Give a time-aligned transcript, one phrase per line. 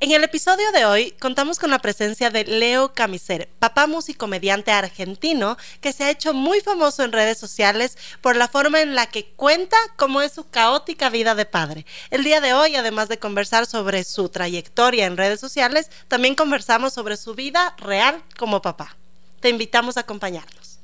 [0.00, 5.56] En el episodio de hoy contamos con la presencia de Leo Camiser, papá musicomediante argentino
[5.80, 9.24] que se ha hecho muy famoso en redes sociales por la forma en la que
[9.32, 11.84] cuenta cómo es su caótica vida de padre.
[12.10, 16.92] El día de hoy, además de conversar sobre su trayectoria en redes sociales, también conversamos
[16.92, 18.96] sobre su vida real como papá.
[19.40, 20.78] Te invitamos a acompañarnos.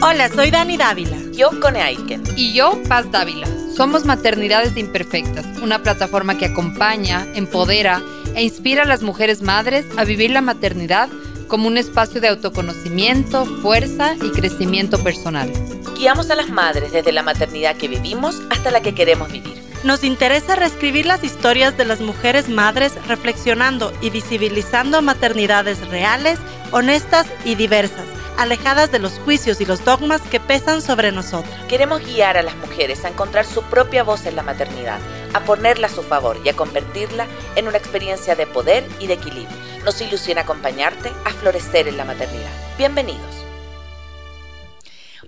[0.00, 1.27] Hola, soy Dani Dávila.
[1.38, 2.24] Yo, Cone Aiken.
[2.34, 3.46] Y yo, Paz Dávila.
[3.72, 8.02] Somos Maternidades Imperfectas, una plataforma que acompaña, empodera
[8.34, 11.08] e inspira a las mujeres madres a vivir la maternidad
[11.46, 15.52] como un espacio de autoconocimiento, fuerza y crecimiento personal.
[15.96, 19.67] Guiamos a las madres desde la maternidad que vivimos hasta la que queremos vivir.
[19.84, 26.38] Nos interesa reescribir las historias de las mujeres madres reflexionando y visibilizando maternidades reales,
[26.72, 28.06] honestas y diversas
[28.38, 31.52] alejadas de los juicios y los dogmas que pesan sobre nosotros.
[31.68, 35.00] Queremos guiar a las mujeres a encontrar su propia voz en la maternidad,
[35.34, 37.26] a ponerla a su favor y a convertirla
[37.56, 39.56] en una experiencia de poder y de equilibrio.
[39.84, 42.52] Nos ilusiona acompañarte a florecer en la maternidad.
[42.78, 43.47] Bienvenidos.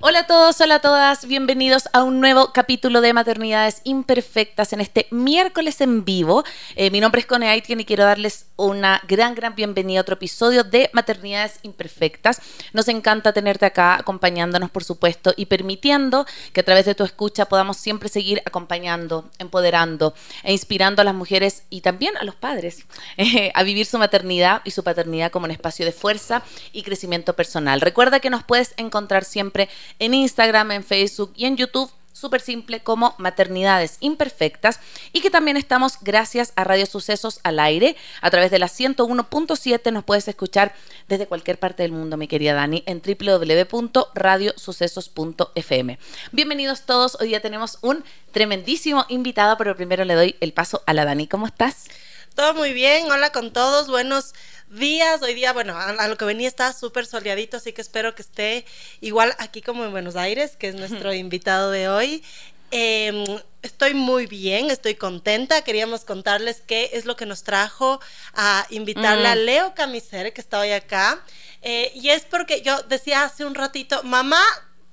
[0.02, 4.80] Hola a todos, hola a todas, bienvenidos a un nuevo capítulo de Maternidades Imperfectas en
[4.80, 6.42] este miércoles en vivo.
[6.74, 10.14] Eh, mi nombre es Cone Aitken y quiero darles una gran, gran bienvenida a otro
[10.14, 12.40] episodio de Maternidades Imperfectas.
[12.72, 17.44] Nos encanta tenerte acá acompañándonos, por supuesto, y permitiendo que a través de tu escucha
[17.44, 22.86] podamos siempre seguir acompañando, empoderando e inspirando a las mujeres y también a los padres
[23.18, 26.42] eh, a vivir su maternidad y su paternidad como un espacio de fuerza
[26.72, 27.82] y crecimiento personal.
[27.82, 29.68] Recuerda que nos puedes encontrar siempre
[29.98, 34.80] en Instagram, en Facebook y en YouTube súper simple como Maternidades Imperfectas
[35.12, 39.90] y que también estamos gracias a Radio Sucesos al aire a través de la 101.7
[39.92, 40.74] nos puedes escuchar
[41.08, 45.98] desde cualquier parte del mundo mi querida Dani en www.radiosucesos.fm
[46.32, 50.92] Bienvenidos todos, hoy ya tenemos un tremendísimo invitado pero primero le doy el paso a
[50.92, 51.86] la Dani, ¿cómo estás?
[52.34, 54.34] Todo muy bien, hola con todos, buenos
[54.70, 55.20] días.
[55.20, 58.64] Hoy día, bueno, a, lo que venía está súper soleadito, así que espero que esté
[59.00, 62.22] igual aquí como en Buenos Aires, que es nuestro invitado de hoy.
[62.70, 63.24] Em,
[63.62, 65.62] estoy muy bien, estoy contenta.
[65.62, 68.00] Queríamos contarles qué es lo que nos trajo
[68.32, 69.38] a invitarle a mm.
[69.38, 71.20] Leo Camiser, que está hoy acá.
[71.62, 74.42] Eh, y es porque yo decía hace un ratito, mamá,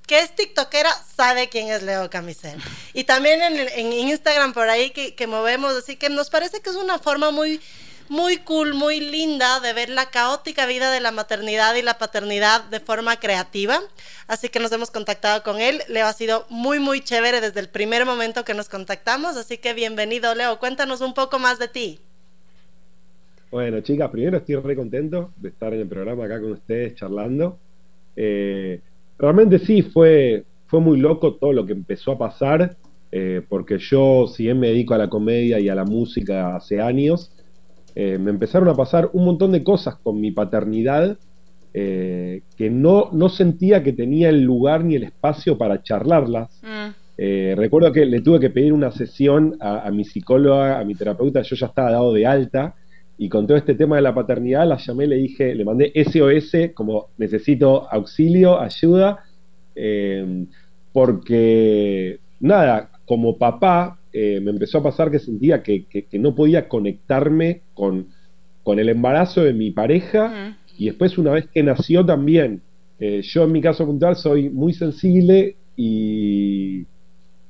[0.08, 2.58] que es TikTokera, sabe quién es Leo Camiser.
[2.94, 6.76] Y también en, Instagram por ahí que, que movemos, así que nos parece que es
[6.78, 7.60] una forma muy
[8.10, 12.64] muy cool, muy linda de ver la caótica vida de la maternidad y la paternidad
[12.66, 13.80] de forma creativa.
[14.28, 15.82] Así que nos hemos contactado con él.
[15.90, 19.36] Leo ha sido muy, muy chévere desde el primer momento que nos contactamos.
[19.36, 20.60] Así que bienvenido, Leo.
[20.60, 22.00] Cuéntanos un poco más de ti.
[23.52, 27.58] Bueno, chicas, primero estoy re contento de estar en el programa acá con ustedes charlando.
[28.16, 28.82] Eh,
[29.18, 32.78] realmente sí, fue, fue muy loco todo lo que empezó a pasar,
[33.12, 36.82] eh, porque yo, si bien me dedico a la comedia y a la música hace
[36.82, 37.32] años,
[37.96, 41.18] eh, me empezaron a pasar un montón de cosas con mi paternidad
[41.74, 46.50] eh, que no, no sentía que tenía el lugar ni el espacio para charlarlas.
[46.64, 46.90] Mm.
[47.20, 51.42] Eh, recuerdo que le tuve que pedir una sesión a, mi psicóloga, a mi terapeuta,
[51.42, 52.76] yo ya estaba dado de alta,
[53.18, 56.72] y con todo este tema de la paternidad la llamé, le dije, le mandé SOS,
[56.74, 59.24] como necesito auxilio, ayuda,
[60.94, 67.62] porque nada, como papá eh, me empezó a pasar que sentía que, no podía conectarme
[67.74, 68.08] con,
[68.64, 72.62] con, el embarazo de mi pareja y después una vez que nació también.
[73.00, 76.86] Eh, yo en mi caso puntual soy muy sensible y,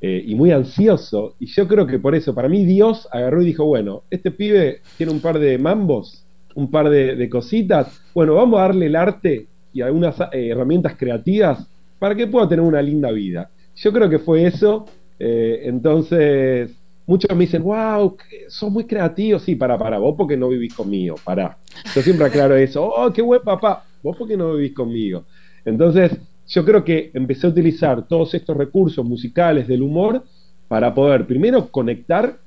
[0.02, 3.46] eh, y muy ansioso y yo creo que por eso, para mí Dios agarró y
[3.46, 6.24] dijo, bueno, este pibe tiene un par de mambos,
[6.56, 11.68] un par de, cositas, bueno, vamos a darle el arte y algunas herramientas creativas
[12.00, 13.50] para que pueda tener una linda vida.
[13.76, 14.86] Yo creo que fue eso
[15.20, 16.72] eh, entonces,
[17.06, 18.16] muchos me dicen, wow,
[18.48, 19.40] sos muy creativo.
[19.40, 21.58] Sí, para, para, vos porque no vivís conmigo, para.
[21.96, 25.26] Yo siempre aclaro eso, oh, qué buen papá, vos porque no vivís conmigo.
[25.66, 26.12] Entonces,
[26.48, 30.24] yo creo que empecé a utilizar todos estos recursos musicales del humor
[30.68, 32.38] para poder primero conectar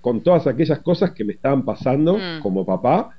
[0.00, 2.40] con todas aquellas cosas que me estaban pasando mm.
[2.42, 3.16] como papá.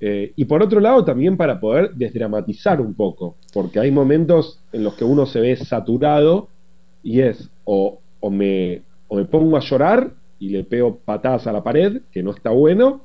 [0.00, 4.84] Eh, y por otro lado, también para poder desdramatizar un poco, porque hay momentos en
[4.84, 6.48] los que uno se ve saturado
[7.02, 11.52] y es o o me, o me pongo a llorar y le pego patadas a
[11.52, 13.02] la pared, que no está bueno,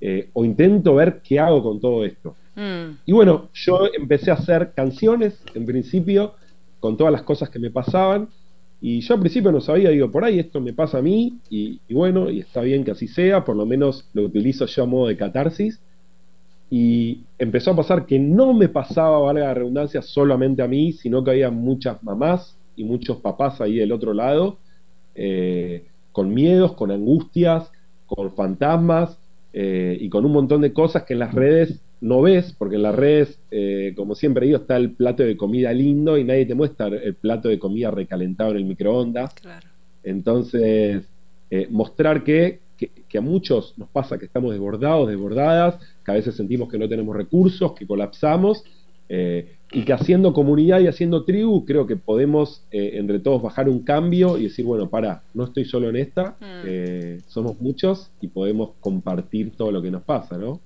[0.00, 2.34] eh, o intento ver qué hago con todo esto.
[2.54, 2.98] Mm.
[3.06, 6.34] Y bueno, yo empecé a hacer canciones, en principio,
[6.80, 8.28] con todas las cosas que me pasaban,
[8.80, 11.80] y yo al principio no sabía, digo, por ahí esto me pasa a mí, y,
[11.90, 15.08] bueno, y está bien que así sea, por lo menos lo utilizo yo a modo
[15.08, 15.80] de catarsis,
[16.70, 21.24] y empezó a pasar que no me pasaba, valga la redundancia, solamente a mí, sino
[21.24, 24.58] que había muchas mamás y muchos papás ahí del otro lado,
[25.14, 27.70] eh, con miedos, con angustias,
[28.06, 29.16] con fantasmas
[29.52, 32.82] eh, y con un montón de cosas que en las redes no ves, porque en
[32.82, 36.54] las redes, eh, como siempre digo, está el plato de comida lindo y nadie te
[36.54, 39.34] muestra el plato de comida recalentado en el microondas.
[40.02, 41.04] Entonces,
[41.70, 46.68] mostrar que, que, a muchos nos pasa que estamos desbordados, desbordadas, que a veces sentimos
[46.68, 48.64] que no tenemos recursos, que colapsamos,
[49.72, 53.80] y que haciendo comunidad y haciendo tribu creo que podemos eh, entre todos bajar un
[53.80, 56.62] cambio y decir, bueno, para, no estoy solo en esta, mm.
[56.64, 60.60] eh, somos muchos y podemos compartir todo lo que nos pasa, ¿no?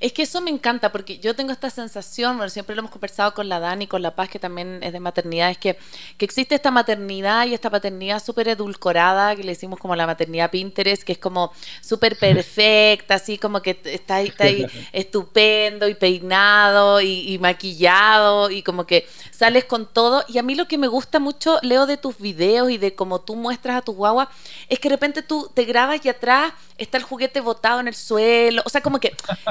[0.00, 3.34] Es que eso me encanta porque yo tengo esta sensación, bueno, siempre lo hemos conversado
[3.34, 5.76] con la Dani, con la Paz, que también es de maternidad, es que,
[6.16, 10.50] que existe esta maternidad y esta paternidad súper edulcorada, que le decimos como la maternidad
[10.50, 11.52] Pinterest, que es como
[11.82, 18.62] súper perfecta, así como que está ahí, está ahí estupendo y peinado y, maquillado y
[18.62, 20.24] como que sales con todo.
[20.28, 23.20] Y a mí lo que me gusta mucho, Leo, de tus videos y de cómo
[23.20, 24.30] tú muestras a tu guagua,
[24.68, 27.94] es que de repente tú te grabas y atrás está el juguete botado en el
[27.94, 29.10] suelo, o sea, como que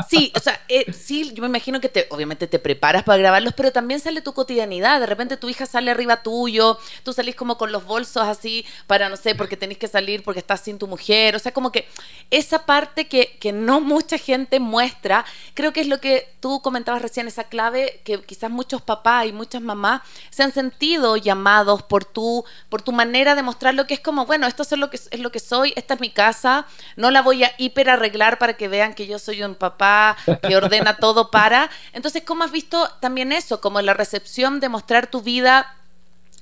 [0.10, 3.54] Sí, o sea, eh, sí, yo me imagino que te, obviamente te preparas para grabarlos,
[3.56, 5.00] pero también sale tu cotidianidad.
[5.00, 9.10] De repente tu hija sale arriba tuyo, tú salís como con los bolsos así para,
[9.10, 11.36] no sé, porque tenés que salir porque estás sin tu mujer.
[11.36, 11.88] O sea, como que
[12.32, 17.02] esa parte que, que no mucha gente muestra, creo que es lo que tú comentabas
[17.02, 22.06] recién, esa clave que quizás muchos papás y muchas mamás se han sentido llamados por
[22.06, 24.98] tu, por tu manera de mostrar lo que es como, bueno, esto es lo que,
[24.98, 26.66] es lo que soy, esta es mi casa,
[26.96, 30.56] no la voy a hiper arreglar para que vean que yo soy un papá que
[30.56, 31.70] ordena todo para.
[31.94, 33.62] Entonces, ¿cómo has visto también eso?
[33.62, 35.76] Como la recepción de mostrar tu vida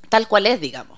[0.10, 0.98] tal cual es, digamos.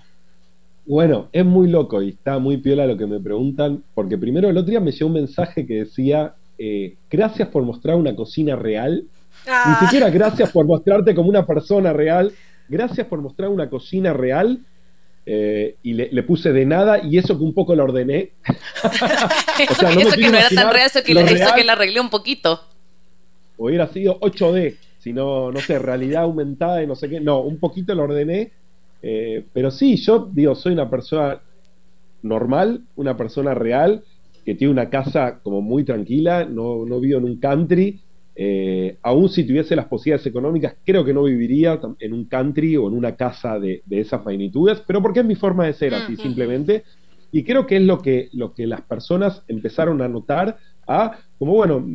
[0.85, 4.57] Bueno, es muy loco y está muy piola lo que me preguntan, porque primero el
[4.57, 9.05] otro día me llegó un mensaje que decía, eh, gracias por mostrar una cocina real.
[9.45, 9.77] Ni ah.
[9.81, 12.31] siquiera gracias por mostrarte como una persona real,
[12.67, 14.59] gracias por mostrar una cocina real
[15.25, 18.31] eh, y le, puse de nada y eso que un poco lo ordené.
[19.59, 22.59] eso que no era tan real, eso que, le arreglé un poquito.
[23.57, 27.19] Hubiera sido 8D, si no, no sé, realidad aumentada y no sé qué.
[27.19, 28.51] No, un poquito lo ordené.
[29.01, 31.39] Eh, pero sí, yo digo, soy una persona
[32.21, 34.03] normal, una persona real,
[34.45, 38.01] que tiene una casa como muy tranquila, no, no vivo en un country,
[38.41, 42.87] eh, aún si tuviese las posibilidades económicas, creo que no viviría en un country o
[42.87, 46.85] en una casa de, esas magnitudes, pero porque es mi forma de ser así, simplemente.
[47.33, 50.57] Y creo que es lo que, lo que las personas empezaron a notar,
[50.87, 51.85] a como, bueno,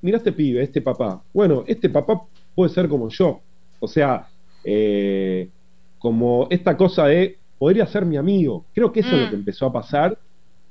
[0.00, 1.22] mira este pibe, este papá.
[1.34, 2.22] Bueno, este papá
[2.54, 3.42] puede ser como yo.
[3.78, 4.26] O sea,
[4.64, 5.50] eh,
[5.98, 8.64] como esta cosa de, podría ser mi amigo.
[8.72, 9.40] Creo que eso es lo que mm.
[9.40, 10.18] empezó a pasar.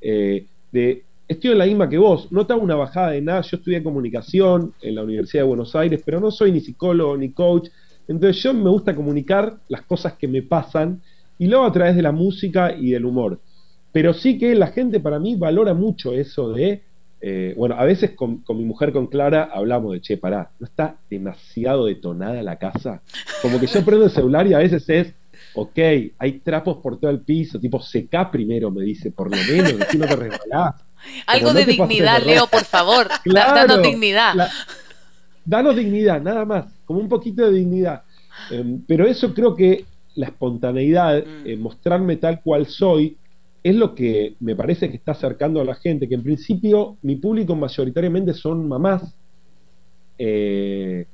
[0.01, 3.57] Eh, de estoy en la misma que vos, no te una bajada de nada, yo
[3.57, 7.69] estudié comunicación en la Universidad de Buenos Aires, pero no soy ni psicólogo ni coach,
[8.07, 11.01] entonces yo me gusta comunicar las cosas que me pasan
[11.37, 13.39] y luego a través de la música y del humor.
[13.91, 16.81] Pero sí que la gente para mí valora mucho eso de,
[17.21, 20.97] eh, bueno, a veces con, mi mujer, con Clara, hablamos de, che, pará, ¿no está
[21.11, 23.03] demasiado detonada la casa?
[23.43, 25.13] Como que yo prendo el celular y a veces es,
[25.53, 25.77] ok,
[26.17, 29.97] hay trapos por todo el piso, tipo, seca primero, me dice, por lo menos, si
[29.99, 30.88] no te resbalás.
[31.25, 33.07] Algo de dignidad, Leo, por favor.
[33.25, 34.49] danos dignidad.
[35.45, 36.65] danos dignidad, nada más.
[36.85, 38.03] Como un poquito de dignidad.
[38.51, 39.85] Em, pero eso creo que
[40.15, 41.47] la espontaneidad, mm.
[41.47, 43.17] eh, mostrarme tal cual soy,
[43.63, 47.15] es lo que me parece que está acercando a la gente, que en principio mi
[47.15, 49.13] público mayoritariamente son mamás.
[50.17, 51.05] Eh,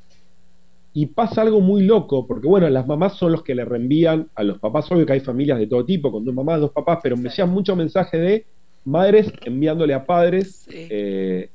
[0.93, 4.43] y pasa algo muy loco, porque bueno, las mamás son los que le reenvían a
[4.43, 7.17] los papás, obvio que hay familias de todo tipo, con dos mamás, dos papás, pero
[7.17, 8.45] me llegan mucho mensaje de
[8.85, 11.49] madres enviándole a padres eh,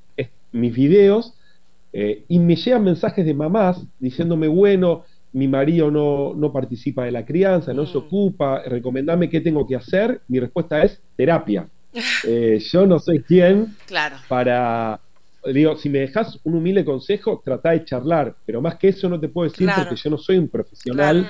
[0.53, 1.35] mis videos
[1.93, 7.13] eh, y me llegan mensajes de mamás diciéndome, bueno, mi marido no, no participa de
[7.13, 8.01] la crianza, no se mm.
[8.01, 10.21] ocupa, recomendame qué tengo que hacer.
[10.29, 11.67] Mi respuesta es terapia.
[12.25, 14.17] Eh, yo no soy quien claro.
[14.29, 15.01] para...
[15.53, 19.19] Digo, si me dejas un humilde consejo, trata de charlar, pero más que eso no
[19.19, 21.27] te puedo decir porque yo no soy un profesional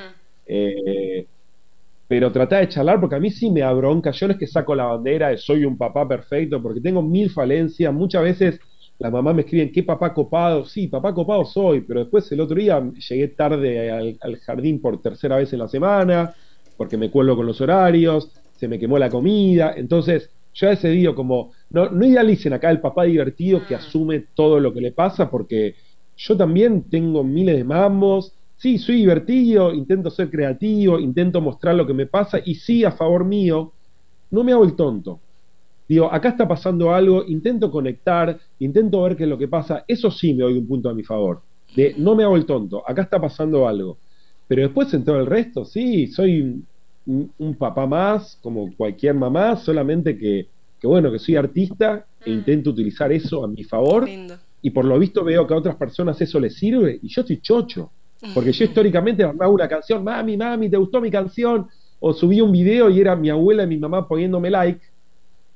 [2.11, 4.11] pero trata de charlar porque a mí sí me abronca.
[4.11, 7.31] Yo no es que saco la bandera de soy un papá perfecto, porque tengo mil
[7.31, 7.95] falencias.
[7.95, 8.61] Muchas veces
[8.99, 10.64] la mamá me escriben, ¿qué papá copado?
[10.64, 15.37] Sí, papá copado soy, pero después el otro día llegué tarde al, jardín por tercera
[15.37, 16.35] vez en la semana,
[16.76, 19.75] porque me cuelgo con los horarios, se me quemó la comida.
[19.76, 23.79] Entonces, yo he decidido como, no, no idealicen acá el papá divertido que mm.
[23.79, 25.76] asume todo lo que le pasa, porque
[26.17, 31.87] yo también tengo miles de mamos, sí, soy divertido, intento ser creativo, intento mostrar lo
[31.87, 33.75] que me pasa y sí, a favor mío,
[34.31, 35.23] no me hago el tonto.
[35.88, 40.11] Digo, acá está pasando algo, intento conectar, intento ver qué es lo que pasa, eso
[40.11, 41.43] sí me doy un punto a mi favor.
[41.75, 44.00] De no me hago el tonto, acá está pasando algo.
[44.47, 46.62] Pero después en todo el resto, sí, soy
[47.07, 50.50] un, papá más, como cualquier mamá, solamente que
[50.81, 52.35] que bueno, que soy artista e Mm.
[52.38, 54.09] intento utilizar eso a mi favor
[54.62, 57.40] y por lo visto veo que a otras personas eso les sirve y yo estoy
[57.40, 57.93] chocho.
[58.34, 61.66] Porque yo históricamente hago una canción, mami, mami, ¿te gustó mi canción?
[62.00, 64.80] O subí un video y era mi abuela y mi mamá poniéndome like.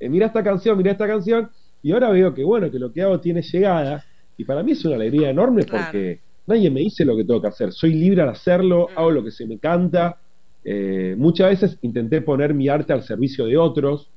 [0.00, 1.50] Eh, mira esta canción, mira esta canción.
[1.82, 4.04] Y ahora veo que bueno, que lo que hago tiene llegada.
[4.36, 5.84] Y para mí es una alegría enorme Claro.
[5.84, 7.72] porque nadie me dice lo que tengo que hacer.
[7.72, 10.16] Soy libre al hacerlo, hago lo que se me canta.
[10.64, 14.08] Eh, muchas veces intenté poner mi arte al servicio de otros,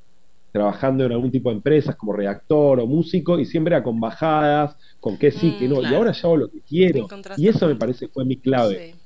[0.51, 4.75] trabajando en algún tipo de empresas como redactor o músico, y siempre era con bajadas,
[4.99, 5.75] con qué sí, Mm, que no.
[5.79, 5.93] claro.
[5.93, 7.07] Y ahora ya hago lo que quiero.
[7.37, 8.93] Y eso me parece fue mi clave.
[8.93, 8.99] Sí.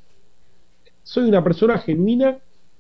[1.04, 2.38] Soy una persona genuina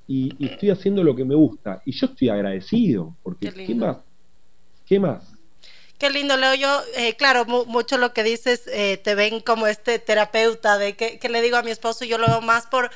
[0.08, 1.82] y, y estoy haciendo lo que me gusta.
[1.86, 3.86] Y yo estoy agradecido, porque Qué ¿qué, lindo.
[3.88, 3.98] más?
[4.86, 5.24] ¿Qué más?
[5.98, 6.56] Qué lindo, Leo.
[6.56, 10.94] Yo, eh, claro, mu- mucho lo que dices, eh, te ven como este terapeuta de
[10.96, 12.90] que, que le digo a mi esposo, yo lo veo más por...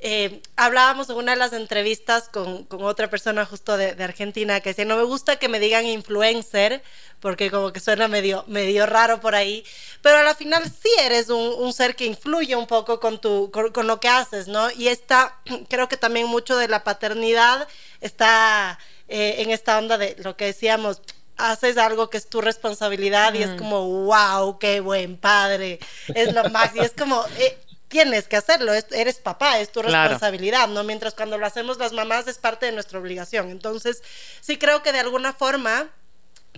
[0.00, 4.60] eh, hablábamos en una de las entrevistas con, con otra persona justo de, de Argentina
[4.60, 6.82] que decía, no me gusta que me digan influencer,
[7.18, 9.64] porque como que suena medio, medio raro por ahí,
[10.00, 13.50] pero a la final sí eres un, un ser que influye un poco con, tu,
[13.50, 14.70] con, con lo que haces, ¿no?
[14.70, 15.36] Y esta,
[15.68, 17.66] creo que también mucho de la paternidad
[18.00, 18.78] está
[19.08, 21.02] eh, en esta onda de lo que decíamos,
[21.36, 25.78] haces algo que es tu responsabilidad y es como, wow, qué buen padre,
[26.14, 27.58] es lo más, y es como, eh,
[27.88, 30.10] tienes que hacerlo, es- eres papá, es tu Claro.
[30.10, 30.84] responsabilidad, ¿no?
[30.84, 33.50] Mientras cuando lo hacemos las mamás es parte de nuestra obligación.
[33.50, 34.02] Entonces,
[34.40, 35.90] sí creo que de alguna forma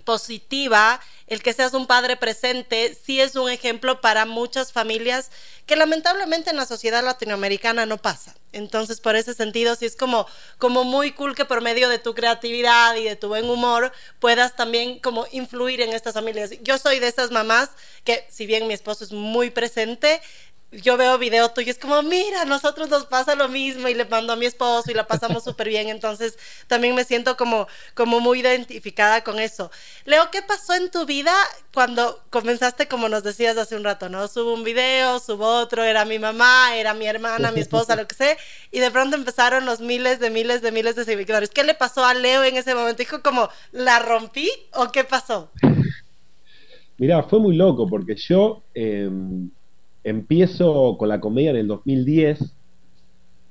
[0.05, 5.29] positiva, el que seas un padre presente, sí es un ejemplo para muchas familias
[5.67, 8.35] que lamentablemente en la sociedad latinoamericana no pasa.
[8.51, 10.25] Entonces, por ese sentido, sí es como,
[10.57, 14.55] como muy cool que por medio de tu creatividad y de tu buen humor puedas
[14.55, 16.49] también como influir en estas familias.
[16.61, 17.69] Yo soy de esas mamás
[18.03, 20.21] que, si bien mi esposo es muy presente,
[20.71, 24.05] yo veo video tuyo, es como, mira, a nosotros nos pasa lo mismo y le
[24.05, 26.37] mando a mi esposo y la pasamos súper bien, entonces
[26.67, 29.69] también me siento como, como muy identificada con eso.
[30.05, 31.33] Leo, ¿qué pasó en tu vida
[31.73, 34.27] cuando comenzaste, como nos decías hace un rato, ¿no?
[34.27, 38.15] Subo un video, subo otro, era mi mamá, era mi hermana, mi esposa, lo que
[38.15, 38.37] sé,
[38.71, 41.49] y de pronto empezaron los miles de miles de miles de seguidores.
[41.49, 42.99] ¿Qué le pasó a Leo en ese momento?
[42.99, 45.51] ¿Dijo como, la rompí o qué pasó?
[46.97, 49.09] Mirá, fue muy loco porque yo eh,
[50.03, 52.39] empiezo con la comedia en el 2010.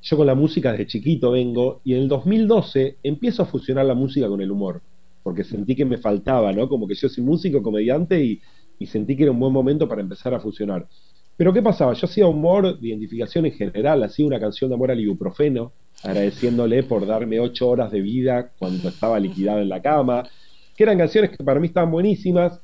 [0.02, 3.94] Yo con la música desde chiquito vengo y en el 2012 empiezo a fusionar la
[3.94, 4.80] música con el humor,
[5.22, 6.68] porque sentí que me faltaba, ¿no?
[6.68, 8.40] Como que yo soy músico, comediante y,
[8.86, 10.88] sentí que era un buen momento para empezar a fusionar.
[11.36, 11.92] Pero ¿qué pasaba?
[11.92, 16.82] Yo hacía humor de identificación en general, hacía una canción de amor al ibuprofeno, agradeciéndole
[16.82, 20.22] por darme ocho horas de vida cuando estaba liquidado en la cama,
[20.74, 22.58] que eran canciones que para mí estaban buenísimas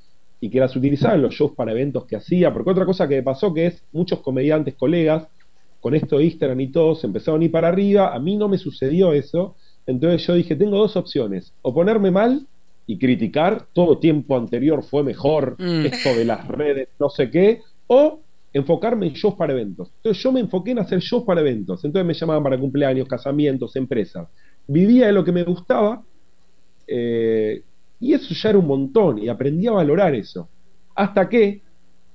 [0.46, 3.16] y que las utilizaba en los shows para eventos que hacía, porque otra cosa que
[3.16, 5.26] me pasó que es muchos comediantes, colegas,
[5.80, 8.48] con esto de Instagram y todo, se empezaron a ir para arriba, a mí no
[8.48, 12.46] me sucedió eso, entonces yo dije, tengo dos opciones, o ponerme mal
[12.86, 15.86] y criticar, todo tiempo anterior fue mejor, Mm.
[15.86, 18.20] esto de las redes, no sé qué, o
[18.52, 19.90] enfocarme en shows para eventos.
[19.96, 23.74] Entonces yo me enfoqué en hacer shows para eventos, entonces me llamaban para cumpleaños, casamientos,
[23.74, 24.28] empresas.
[24.68, 26.02] Vivía de lo que me gustaba,
[26.86, 27.62] eh,
[28.00, 30.48] y eso ya era un montón, y aprendí a valorar eso.
[30.94, 31.60] Hasta que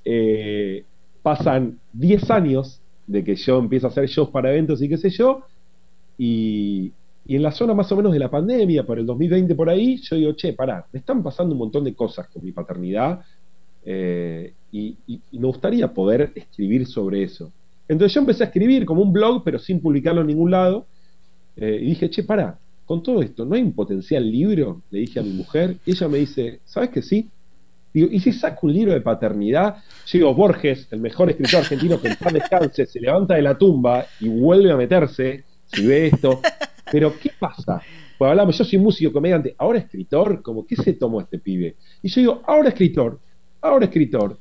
[0.06, 0.84] eh,
[1.22, 5.10] pasan 10 años de que yo empiezo a hacer shows para eventos y qué sé
[5.10, 5.42] yo,
[6.18, 6.92] y,
[7.26, 9.98] y en la zona más o menos de la pandemia, por el 2020 por ahí,
[9.98, 13.22] yo digo, che, pará, me están pasando un montón de cosas con mi paternidad,
[13.84, 14.98] eh, y,
[15.32, 17.52] me gustaría poder escribir sobre eso.
[17.88, 20.86] Entonces yo empecé a escribir como un blog, pero sin publicarlo en ningún lado,
[21.58, 24.82] eh, y dije, che, pará, con todo esto, ¿no hay un potencial libro?
[24.90, 27.30] Le dije a mi mujer, y ella me dice, ¿sabes que sí?
[27.94, 29.78] Digo, ¿y si saco un libro de paternidad?
[30.12, 34.06] Digo, Borges, el mejor escritor argentino que en paz descanse, se levanta de la tumba
[34.20, 36.42] y vuelve a meterse, si ve esto.
[36.92, 37.82] Pero, ¿qué pasa?
[38.18, 41.76] Pues hablamos, yo soy músico, comediante, ahora escritor, como, ¿qué se tomó este pibe?
[42.02, 43.20] Y yo digo, ahora escritor,
[43.62, 44.38] ahora escritor.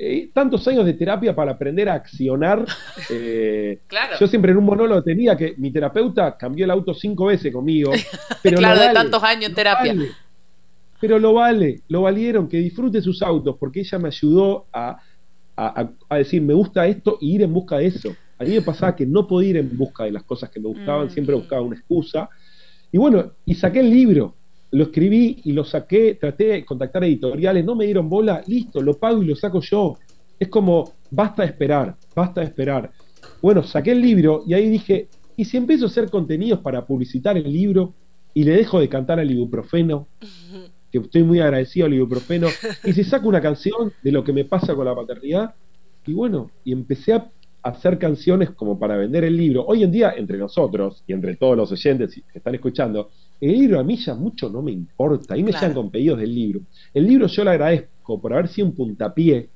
[0.00, 2.64] Eh, tantos años de terapia para aprender a accionar.
[3.10, 4.16] eh, Claro.
[4.20, 7.90] yo siempre en un monólogo tenía que mi terapeuta cambió el auto cinco veces conmigo.
[8.42, 9.92] Pero Claro, de tantos años en terapia.
[9.94, 10.08] vale.
[11.00, 15.00] Pero lo vale, lo valieron, que disfrute sus autos, porque ella me ayudó a,
[15.56, 18.14] a- a- a decir, me gusta esto y ir en busca de eso.
[18.38, 20.68] A mí me pasaba que no podía ir en busca de las cosas que me
[20.68, 21.10] gustaban, Mm.
[21.10, 22.28] siempre buscaba una excusa.
[22.92, 24.34] Y bueno, y saqué el libro,
[24.70, 28.94] lo escribí y lo saqué, traté de contactar editoriales, no me dieron bola, listo, lo
[28.94, 29.96] pago y lo saco yo.
[30.38, 32.90] Es como, basta de esperar, basta de esperar.
[33.40, 37.36] Bueno, saqué el libro y ahí dije, ¿y si empiezo a hacer contenidos para publicitar
[37.36, 37.94] el libro
[38.34, 40.08] y le dejo de cantar al ibuprofeno?
[40.90, 42.48] que estoy muy agradecido al ibuprofeno,
[42.84, 45.54] y si saco una canción de lo que me pasa con la paternidad,
[46.06, 47.30] y bueno, y empecé a
[47.62, 49.64] hacer canciones como para vender el libro.
[49.66, 53.10] Hoy en día, entre nosotros y entre todos los oyentes que están escuchando,
[53.40, 55.34] el libro a mí ya mucho no me importa.
[55.34, 56.60] Ahí me llegan con pedidos del libro.
[56.92, 59.48] El libro yo le agradezco por haber sido un puntapié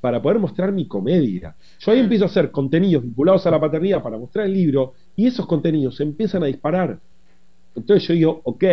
[0.00, 1.54] para poder mostrar mi comedia.
[1.80, 2.02] Yo ahí mm.
[2.02, 5.96] empiezo a hacer contenidos vinculados a la paternidad para mostrar el libro y esos contenidos
[5.96, 6.98] se empiezan a disparar.
[7.74, 8.64] Entonces yo digo, ok,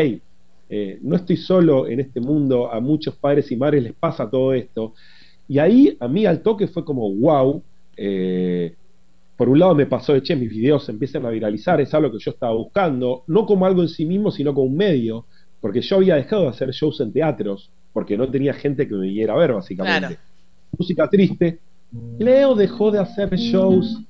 [0.69, 4.53] eh, no estoy solo en este mundo, a muchos padres y madres les pasa todo
[4.53, 4.93] esto.
[5.47, 7.61] Y ahí a mí al toque fue como, wow,
[7.97, 8.73] eh,
[9.41, 12.11] por un lado me pasó de, che, mis videos se empiezan a viralizar, es algo
[12.11, 15.25] que yo estaba buscando, no como algo en sí mismo, sino como un medio,
[15.59, 19.07] porque yo había dejado de hacer shows en teatros, porque no tenía gente que me
[19.07, 20.19] viniera a ver, básicamente.
[20.77, 21.57] Música triste.
[22.19, 24.03] Leo dejó de hacer shows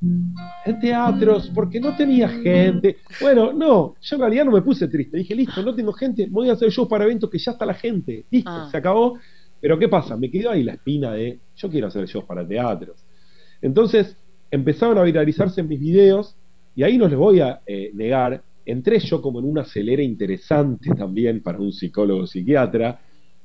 [0.66, 2.98] en teatros porque no tenía gente.
[3.22, 5.16] Bueno, no, yo en realidad no me puse triste.
[5.16, 7.76] Dije, listo, no tengo gente, voy a hacer shows para eventos que ya está la
[7.76, 8.26] gente.
[8.30, 8.68] Listo, ah.
[8.70, 9.18] se acabó.
[9.62, 10.18] Pero ¿qué pasa?
[10.18, 12.98] Me quedó ahí la espina de, yo quiero hacer shows para teatros.
[13.62, 14.18] Entonces,
[14.52, 16.36] empezaron a viralizarse mis videos
[16.76, 20.94] y ahí no les voy a eh, negar, entré yo como en una acelera interesante
[20.94, 23.00] también para un psicólogo psiquiatra,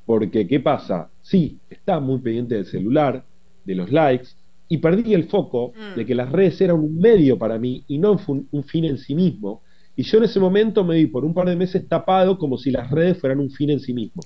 [0.05, 1.11] porque ¿qué pasa?
[1.23, 3.25] Sí, estaba muy pendiente del celular,
[3.65, 4.29] de los likes,
[4.69, 6.07] y perdí el foco de mm.
[6.07, 9.63] que las redes eran un medio para mí y no un, fin en sí mismo.
[9.95, 12.71] Y yo en ese momento me vi por un par de meses tapado como si
[12.71, 14.23] las redes fueran un fin en sí mismo.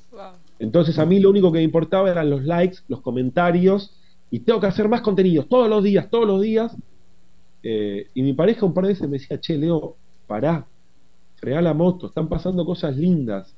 [0.59, 3.95] Entonces a mí lo único que me importaba eran los likes, los comentarios
[4.31, 6.77] y tengo que hacer más contenidos todos los días, todos los días.
[7.63, 9.97] Eh, y mi pareja un par de veces me decía, che, Leo,
[10.27, 10.65] pará,
[11.37, 13.55] frega la moto, están pasando cosas lindas,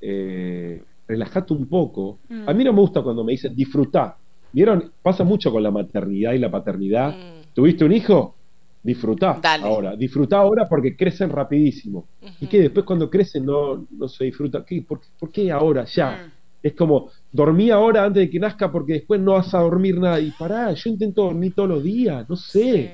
[0.00, 2.18] eh, relajate un poco.
[2.28, 2.48] Mm.
[2.48, 4.16] A mí no me gusta cuando me dicen disfrutá.
[4.52, 4.92] ¿Vieron?
[5.02, 7.14] Pasa mucho con la maternidad y la paternidad.
[7.16, 7.54] Mm.
[7.54, 8.34] ¿Tuviste un hijo?
[8.82, 9.96] Disfrutá ahora.
[9.96, 12.06] Disfrutá ahora porque crecen rapidísimo.
[12.40, 14.64] Y que después cuando crecen no, no se disfruta.
[14.64, 14.82] ¿Qué?
[14.82, 15.84] ¿Por, qué, ahora?
[15.84, 16.32] Ya.
[16.62, 20.20] Es como, dormí ahora antes de que nazca porque después no vas a dormir nada.
[20.20, 22.92] Y pará, yo intento dormir todos los días, no sé.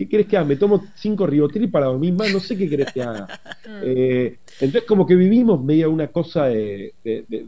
[0.00, 0.46] ¿Qué querés que haga?
[0.46, 3.26] Me tomo cinco ribotril para dormir más, no sé qué querés que haga.
[3.60, 3.82] Mm.
[3.84, 6.94] Eh, entonces, como que vivimos medio una cosa de,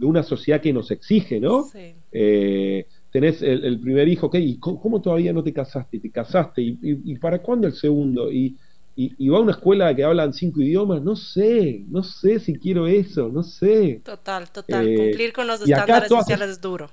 [0.02, 1.64] una sociedad que nos exige, ¿no?
[2.12, 4.38] Eh, tenés el, primer hijo, ¿qué?
[4.38, 5.98] ¿Y cómo, todavía no te casaste?
[5.98, 6.62] ¿Te casaste?
[6.62, 8.30] ¿Y, para cuándo el segundo?
[8.30, 8.56] ¿Y,
[8.94, 12.86] y, va a una escuela que hablan cinco idiomas, no sé, no sé si quiero
[12.86, 14.02] eso, no sé.
[14.04, 14.86] Total, total.
[14.86, 16.90] Eh, Cumplir con los estándares sociales es duro.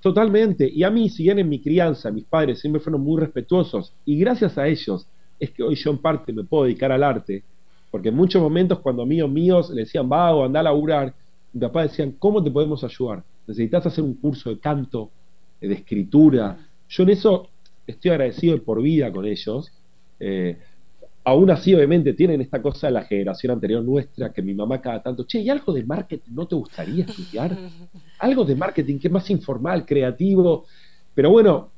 [0.00, 0.70] totalmente.
[0.72, 4.16] Y a mí, si bien en mi crianza mis padres siempre fueron muy respetuosos, y
[4.16, 5.06] gracias a ellos
[5.40, 7.42] es que hoy yo en parte me puedo dedicar al arte,
[7.90, 11.12] porque en muchos momentos cuando amigos míos le decían, va o anda a laburar,
[11.52, 13.24] mi papá decían, ¿cómo te podemos ayudar?
[13.46, 15.10] Necesitas hacer un curso de canto,
[15.60, 16.58] de escritura.
[16.88, 17.48] Yo en eso
[17.86, 19.72] estoy agradecido de por vida con ellos,
[20.26, 20.58] eh,
[21.24, 25.02] aún así, obviamente, tienen esta cosa de la generación anterior nuestra, que mi mamá cada
[25.02, 27.56] tanto, che, ¿y algo de marketing no te gustaría estudiar?
[28.20, 30.66] Algo de marketing que es más informal, creativo.
[31.14, 31.72] Pero bueno,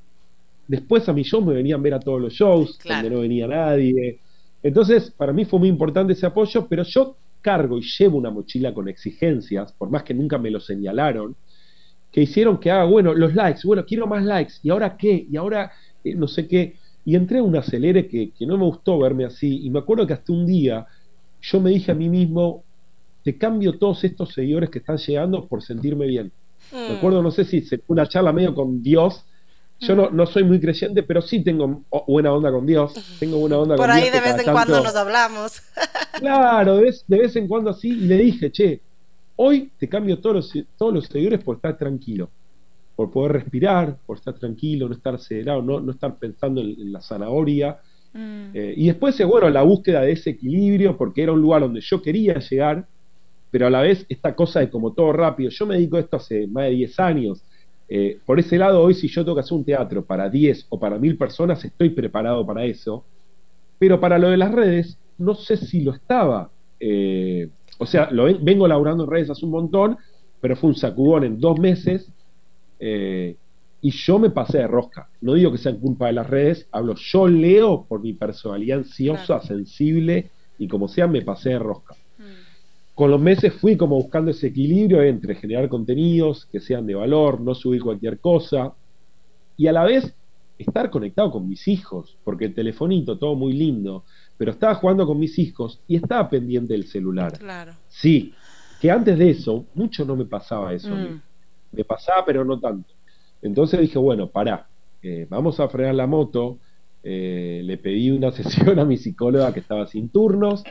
[0.68, 3.48] después a mi show me venían a ver a todos los shows, donde no venía
[3.48, 4.20] nadie.
[4.62, 8.72] Entonces, para mí fue muy importante ese apoyo, pero yo cargo y llevo una mochila
[8.72, 11.34] con exigencias, por más que nunca me lo señalaron,
[12.12, 15.26] que hicieron que haga, bueno, los likes, bueno, quiero más likes, ¿y ahora qué?
[15.28, 15.72] ¿Y ahora
[16.04, 16.76] eh, no sé qué?
[17.06, 19.64] Y entré a un acelere que, no me gustó verme así.
[19.64, 20.84] Y me acuerdo que hasta un día
[21.40, 22.64] yo me dije a mí mismo,
[23.22, 26.32] te cambio todos estos seguidores que están llegando por sentirme bien.
[26.72, 26.96] Me mm.
[26.96, 29.24] acuerdo, no sé si se una charla medio con Dios.
[29.78, 32.92] Yo no, no soy muy creyente, pero sí tengo buena onda con Dios.
[33.20, 34.08] Tengo buena onda por con Dios.
[34.08, 35.62] Por ahí de vez en cuando nos hablamos.
[36.18, 37.90] claro, de vez, de vez en cuando así.
[37.90, 38.80] Y le dije, che,
[39.36, 42.28] hoy te cambio todos los, todos los seguidores por estar tranquilo
[42.96, 47.02] por poder respirar, por estar tranquilo, no estar acelerado, no, no estar pensando en, la
[47.02, 47.78] zanahoria.
[48.14, 48.50] Mm.
[48.54, 51.82] Eh, y después es bueno la búsqueda de ese equilibrio, porque era un lugar donde
[51.82, 52.86] yo quería llegar,
[53.50, 55.50] pero a la vez esta cosa de como todo rápido.
[55.50, 57.42] Yo me dedico a esto hace más de 10 años.
[57.88, 60.80] Eh, por ese lado, hoy si yo tengo que hacer un teatro para 10 o
[60.80, 63.04] para 1000 personas, estoy preparado para eso.
[63.78, 66.50] Pero para lo de las redes, no sé si lo estaba.
[66.80, 69.98] Eh, o sea, lo vengo laburando en redes hace un montón,
[70.40, 72.10] pero fue un sacudón en dos meses
[72.78, 73.36] eh,
[73.80, 75.08] y yo me pasé de rosca.
[75.20, 79.40] No digo que sea culpa de las redes, hablo yo leo por mi personalidad ansiosa,
[79.42, 81.94] sensible y como sea me pasé de rosca.
[82.18, 82.94] Mm.
[82.94, 87.40] Con los meses fui como buscando ese equilibrio entre generar contenidos que sean de valor,
[87.40, 88.74] no subir cualquier cosa
[89.56, 90.14] y a la vez
[90.58, 94.04] estar conectado con mis hijos, porque el telefonito, todo muy lindo,
[94.38, 97.38] pero estaba jugando con mis hijos y estaba pendiente del celular.
[97.38, 97.74] Claro.
[97.88, 98.32] Sí,
[98.80, 100.94] que antes de eso, mucho no me pasaba eso.
[100.94, 101.20] Mm
[101.76, 102.92] me pasaba, pero no tanto.
[103.42, 104.66] Entonces dije, bueno, pará,
[105.02, 106.58] eh, vamos a frenar la moto.
[107.04, 110.64] Eh, le pedí una sesión a mi psicóloga que estaba sin turnos.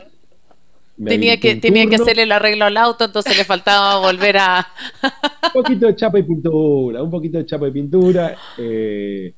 [1.02, 4.66] Tenía que, tenía que hacerle el arreglo al auto, entonces le faltaba volver a...
[5.02, 9.34] un poquito de chapa y pintura, un poquito de chapa y pintura, eh,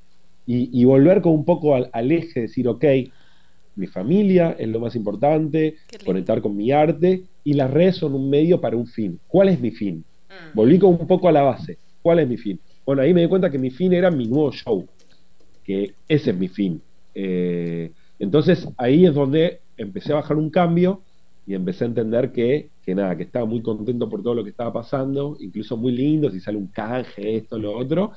[0.47, 2.85] y, volver con un poco al, eje, decir, ok,
[3.75, 5.77] mi familia es lo más importante,
[6.07, 9.19] conectar con mi arte y las redes son un medio para un fin.
[9.27, 10.05] ¿Cuál es mi fin?
[10.29, 10.55] Mm.
[10.55, 11.79] Volví como un poco a la base.
[12.03, 12.59] ¿Cuál es mi fin?
[12.85, 14.87] Bueno, ahí me di cuenta que mi fin era mi nuevo show,
[15.65, 16.81] que ese es mi fin.
[17.15, 21.03] Eh, entonces ahí es donde empecé a bajar un cambio
[21.47, 24.51] y empecé a entender que, que nada, que estaba muy contento por todo lo que
[24.51, 28.13] estaba pasando, incluso muy lindo, si sale un canje, esto, lo otro,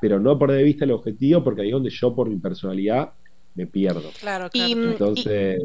[0.00, 3.12] pero no por de vista el objetivo, porque ahí es donde yo por mi personalidad
[3.56, 4.12] me pierdo.
[4.20, 5.14] Claro, claro.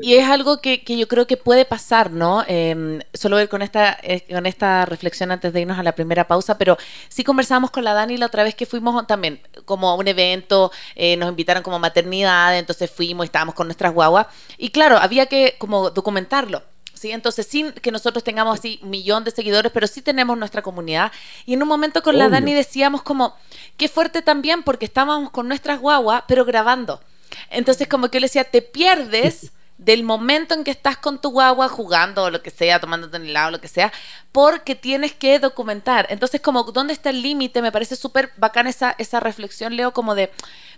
[0.01, 2.43] Y, es algo que, yo creo que puede pasar, ¿no?
[2.47, 6.25] Em, solo ver con esta, eh, con esta reflexión antes de irnos a la primera
[6.25, 6.77] pausa, pero
[7.09, 10.71] sí conversábamos con la Dani la otra vez que fuimos también como a un evento,
[10.95, 14.27] eh, nos invitaron como maternidad, entonces fuimos y estábamos con nuestras guaguas.
[14.57, 16.63] Y claro, había que como documentarlo.
[16.93, 17.11] ¿Sí?
[17.11, 21.11] Entonces, sin que nosotros tengamos así un millón de seguidores, pero sí tenemos nuestra comunidad.
[21.47, 23.35] Y en un momento con la Dani decíamos como,
[23.75, 27.01] qué fuerte también, porque estábamos con nuestras guaguas, pero grabando.
[27.49, 31.31] Entonces, como que yo le decía, te pierdes del momento en que estás con tu
[31.31, 33.91] guagua jugando o lo que sea, tomándote un helado, lo que sea,
[34.31, 36.05] porque tienes que documentar.
[36.11, 37.63] Entonces, como, ¿dónde está el límite?
[37.63, 40.31] Me parece súper bacán esa, esa reflexión, Leo, como de,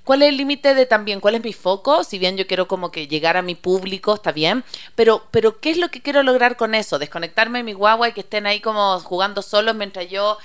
[0.06, 2.06] ¿cuál es el límite de también, cuál es mi foco?
[2.06, 4.64] Si bien yo quiero como que llegar a mi público, está bien,
[4.96, 6.98] pero, pero ¿qué es lo que quiero lograr con eso?
[6.98, 10.38] Desconectarme de mi guagua y que estén ahí como jugando solos mientras yo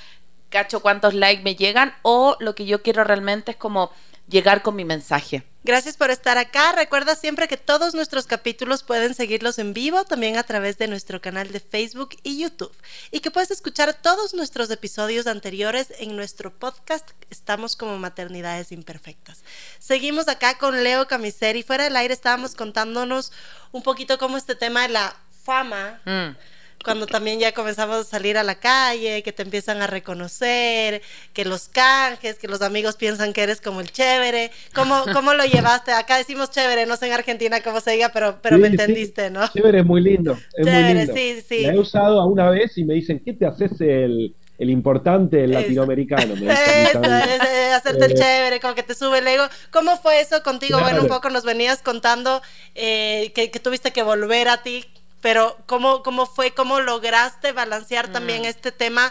[0.48, 3.92] cacho cuántos likes me llegan, o lo que yo quiero realmente es como
[4.28, 5.44] llegar con mi mensaje.
[5.64, 6.72] Gracias por estar acá.
[6.72, 11.20] Recuerda siempre que todos nuestros capítulos pueden seguirlos en vivo también a través de nuestro
[11.20, 12.74] canal de Facebook y YouTube.
[13.10, 17.10] Y que puedes escuchar todos nuestros episodios anteriores en nuestro podcast.
[17.28, 19.42] Estamos como Maternidades Imperfectas.
[19.78, 21.62] Seguimos acá con Leo Camiseri.
[21.62, 23.32] Fuera del aire estábamos contándonos
[23.72, 26.00] un poquito cómo este tema de la fama.
[26.04, 31.02] Mm cuando también ya comenzamos a salir a la calle, que te empiezan a reconocer,
[31.32, 34.50] que los canjes, que los amigos piensan que eres como el chévere.
[34.74, 35.92] ¿Cómo, cómo lo llevaste?
[35.92, 39.46] Acá decimos chévere, no sé en Argentina cómo se diga, pero, pero me entendiste, ¿no?
[39.48, 40.38] Chévere es muy lindo.
[40.54, 41.14] Es muy lindo.
[41.14, 41.62] sí, sí.
[41.62, 45.44] La he usado a una vez y me dicen, ¿qué te haces el, el importante
[45.44, 46.34] el latinoamericano.
[46.34, 47.00] Me eso,
[47.74, 49.44] hacerte el eh, chévere, como que te sube el ego.
[49.70, 50.80] ¿Cómo fue eso contigo?
[50.80, 52.42] Bueno, un poco nos venías contando
[52.74, 54.84] eh, que, que, tuviste que volver a ti
[55.20, 59.10] pero ¿cómo, cómo fue, cómo lograste balancear también este tema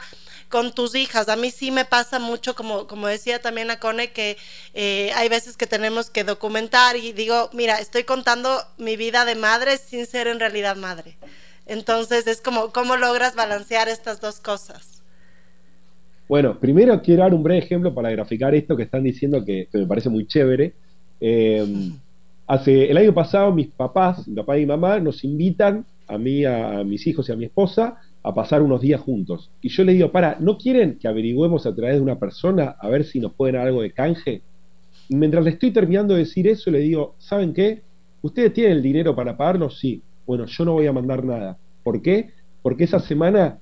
[0.50, 1.28] con tus hijas?
[1.28, 4.38] A mí sí me pasa mucho, como, como decía también a Cone, que
[4.74, 9.36] eh, hay veces que tenemos que documentar y digo, mira, estoy contando mi vida de
[9.36, 11.18] madre sin ser en realidad madre.
[11.66, 15.02] Entonces es como, ¿cómo logras balancear estas dos cosas?
[16.30, 19.86] Bueno, primero quiero dar un breve ejemplo para graficar esto que están diciendo que, me
[19.86, 20.74] parece muy chévere.
[21.20, 21.92] Eh,
[22.48, 26.46] hace el año pasado mis papás, mi papá y mi mamá, nos invitan a mí,
[26.46, 29.50] a, mis hijos y a mi esposa a pasar unos días juntos.
[29.62, 32.90] Y yo le digo, para, ¿no quieren que averigüemos a través de una persona a
[32.90, 34.42] ver si nos pueden dar algo de canje?
[35.10, 37.82] Y mientras le estoy terminando de decir eso, le digo, ¿saben qué?
[38.22, 39.80] ¿Ustedes tienen el dinero para pagarnos?
[39.80, 40.02] Sí.
[40.26, 41.58] Bueno, yo no voy a mandar nada.
[41.84, 42.32] ¿Por qué?
[42.62, 43.60] Porque esa semana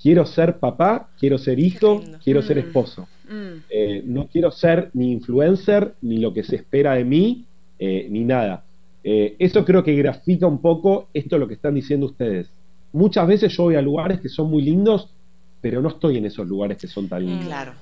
[0.00, 2.60] quiero ser papá, quiero ser hijo, quiero ser mm.
[2.60, 3.08] esposo.
[3.28, 3.64] Mm.
[3.68, 7.44] Eh, no quiero ser ni influencer, ni lo que se espera de mí,
[7.78, 8.64] eh, ni nada.
[9.04, 12.48] Eh, eso creo que grafica un poco esto lo que están diciendo ustedes.
[12.92, 15.08] Muchas veces yo voy a lugares que son muy lindos,
[15.60, 17.46] pero no estoy en esos lugares que son tan lindos.
[17.46, 17.72] Claro.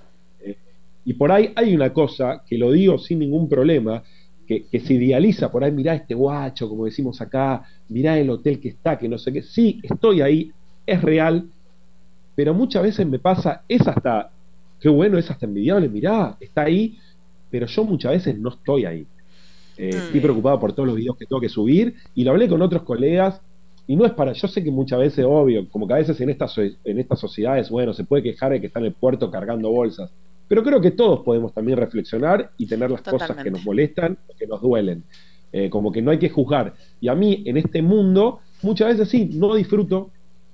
[0.41, 0.57] Eh,
[1.05, 4.03] y por ahí hay una cosa que lo digo sin ningún problema,
[4.47, 8.71] que, se idealiza por ahí, mirá este guacho, como decimos acá, mirá el hotel que
[8.71, 9.43] está, que no sé qué.
[9.43, 10.51] Sí, estoy ahí,
[10.87, 11.49] es real,
[12.35, 14.31] pero muchas veces me pasa, es hasta,
[14.81, 16.99] qué bueno, es hasta envidiable, mirá, está ahí,
[17.49, 19.07] pero yo muchas veces no estoy ahí.
[19.81, 19.97] Eh, mm.
[19.97, 22.83] Estoy preocupado por todos los videos que tengo que subir y lo hablé con otros
[22.83, 23.41] colegas
[23.87, 26.29] y no es para, yo sé que muchas veces, obvio, como que a veces en
[26.29, 29.71] estas, en estas sociedades, bueno, se puede quejar de que está en el puerto cargando
[29.71, 30.11] bolsas,
[30.47, 34.47] pero creo que todos podemos también reflexionar y tener las cosas que nos molestan, que
[34.47, 35.03] nos duelen.
[35.53, 36.75] Eh, como que no hay que juzgar.
[37.01, 40.11] Y a mí, en este mundo, muchas veces sí, no disfruto,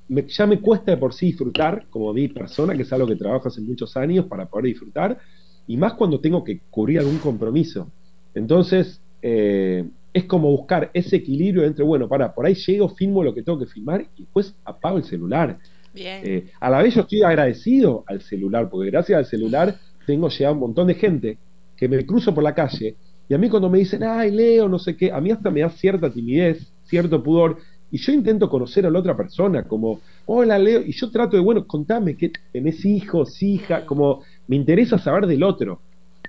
[0.08, 3.16] me, ya me cuesta de por sí disfrutar, como mi persona, que es algo que
[3.16, 5.18] trabajo hace muchos años para poder disfrutar,
[5.66, 7.90] y más cuando tengo que cubrir algún compromiso.
[8.34, 13.34] Entonces, eh, es como buscar ese equilibrio entre, bueno, para, por ahí llego, filmo lo
[13.34, 15.58] que tengo que filmar y después apago el celular.
[15.94, 19.76] Eh, a la vez yo estoy agradecido al celular, porque gracias al celular
[20.06, 21.38] tengo llegado un montón de gente
[21.76, 22.96] que me cruzo por la calle
[23.28, 25.60] y a mí cuando me dicen, ay, Leo, no sé qué, a mí hasta me
[25.60, 27.58] da cierta timidez, cierto pudor,
[27.90, 31.42] y yo intento conocer a la otra persona, como, hola, Leo, y yo trato de,
[31.42, 35.80] bueno, contame que tenés hijos, hija, como me interesa saber del otro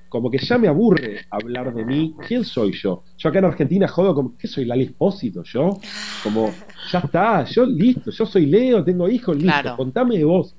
[0.10, 2.16] como que ya me aburre hablar de mí.
[2.28, 3.04] ¿Quién soy yo?
[3.18, 4.66] Yo acá en Argentina jodo como, ¿qué soy?
[4.66, 5.80] Lali Espósito, yo.
[6.24, 6.52] Como,
[6.92, 9.76] ya está, yo listo, yo soy Leo, tengo hijos, listo.
[9.76, 10.56] Contame de vos.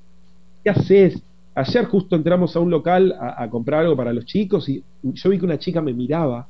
[0.63, 1.23] ¿Qué haces?
[1.55, 5.39] Ayer justo entramos a un local a, comprar algo para los chicos y yo vi
[5.39, 6.47] que una chica me miraba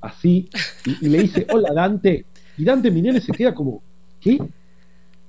[0.00, 0.48] así,
[0.84, 2.24] y, le dice, hola Dante,
[2.56, 3.82] y Dante Minelli se queda como,
[4.20, 4.38] ¿qué?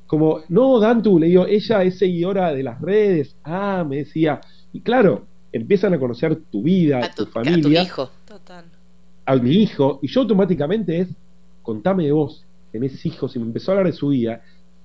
[0.06, 4.82] Como, no, Dante, le digo, ella es seguidora de las redes, ah, me decía, y
[4.82, 5.26] claro,
[5.58, 7.82] empiezan a conocer tu vida, tu, familia.
[7.82, 8.10] A tu hijo.
[8.28, 8.66] Total.
[9.26, 11.10] A mi hijo, y yo automáticamente es,
[11.62, 14.42] contame de vos, tenés hijos, y me empezó a hablar de su vida,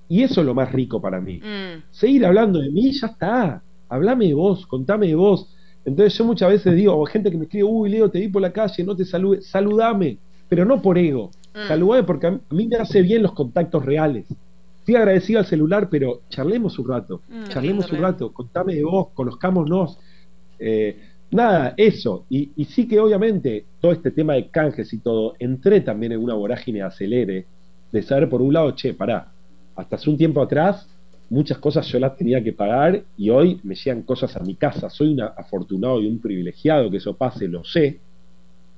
[0.09, 1.37] y eso es lo más rico para mí.
[1.37, 1.83] Mm.
[1.91, 5.47] Seguir hablando de mí, ya está, hablame de vos, contame de vos.
[5.85, 8.41] Entonces yo muchas veces digo, o gente que me escribe, uy, Leo, te vi por
[8.41, 10.17] la calle, no te salude, saludame,
[10.49, 11.67] pero no por ego, mm.
[11.67, 14.25] saludame porque a mí me hace bien los contactos reales.
[14.79, 19.07] Estoy agradecido al celular, pero charlemos un rato, mm, charlemos un rato, contame de vos,
[19.13, 19.97] conozcámonos.
[20.59, 20.97] Eh,
[21.31, 22.25] nada, eso.
[22.29, 26.33] Y, sí que obviamente todo este tema de canjes y todo, entré también en una
[26.33, 27.45] vorágine acelere
[27.91, 29.31] de saber por un lado, che, pará,
[29.75, 30.87] hasta hace un tiempo atrás
[31.33, 34.89] muchas cosas yo las tenía que pagar y hoy me llegan cosas a mi casa.
[34.89, 37.99] Soy un afortunado y un privilegiado que eso pase, lo sé,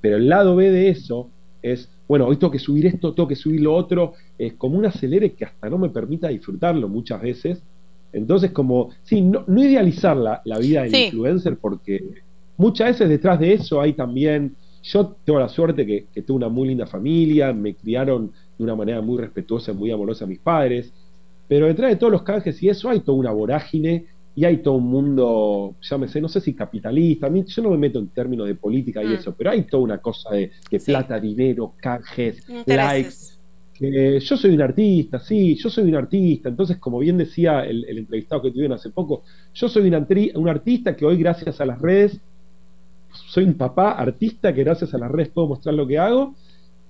[0.00, 1.28] pero el lado B de eso
[1.62, 4.86] es, bueno, hoy tengo que subir esto, tengo que subir lo otro, es como un
[4.86, 7.62] acelere que hasta no me permita disfrutarlo muchas veces.
[8.12, 12.02] Entonces, como, sí, no, idealizar la, vida del influencer porque
[12.56, 16.48] muchas veces detrás de eso hay también, yo tengo la suerte que, que tengo una
[16.48, 20.38] muy linda familia, me criaron de una manera muy respetuosa y muy amorosa a mis
[20.38, 20.92] padres,
[21.48, 24.74] pero detrás de todos los canjes y eso hay toda una vorágine y hay todo
[24.74, 28.46] un mundo, llámese, no sé si capitalista, a mí, yo no me meto en términos
[28.46, 29.12] de política y mm.
[29.12, 30.50] eso, pero hay toda una cosa de,
[30.84, 33.35] plata, dinero, canjes, likes.
[33.78, 36.48] Yo soy un artista, sí, yo soy un artista.
[36.48, 39.22] Entonces, como bien decía el, entrevistado que tuvieron hace poco,
[39.54, 42.18] yo soy un, artista que hoy, gracias a las redes,
[43.28, 46.34] soy un papá artista que gracias a las redes puedo mostrar lo que hago.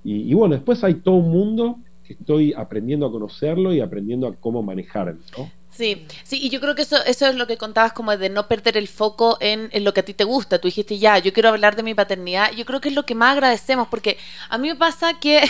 [0.05, 4.29] Y, y bueno, después hay todo un mundo que estoy aprendiendo a conocerlo y aprendiendo
[4.29, 5.19] a cómo manejarlo.
[5.37, 5.51] ¿no?
[5.77, 8.49] Sí, sí, y yo creo que eso, eso es lo que contabas como de no
[8.49, 10.59] perder el foco en, en, lo que a ti te gusta.
[10.59, 12.53] Tú dijiste, ya, yo quiero hablar de mi paternidad.
[12.53, 14.17] Yo creo que es lo que más agradecemos, porque
[14.49, 15.43] a mí me pasa que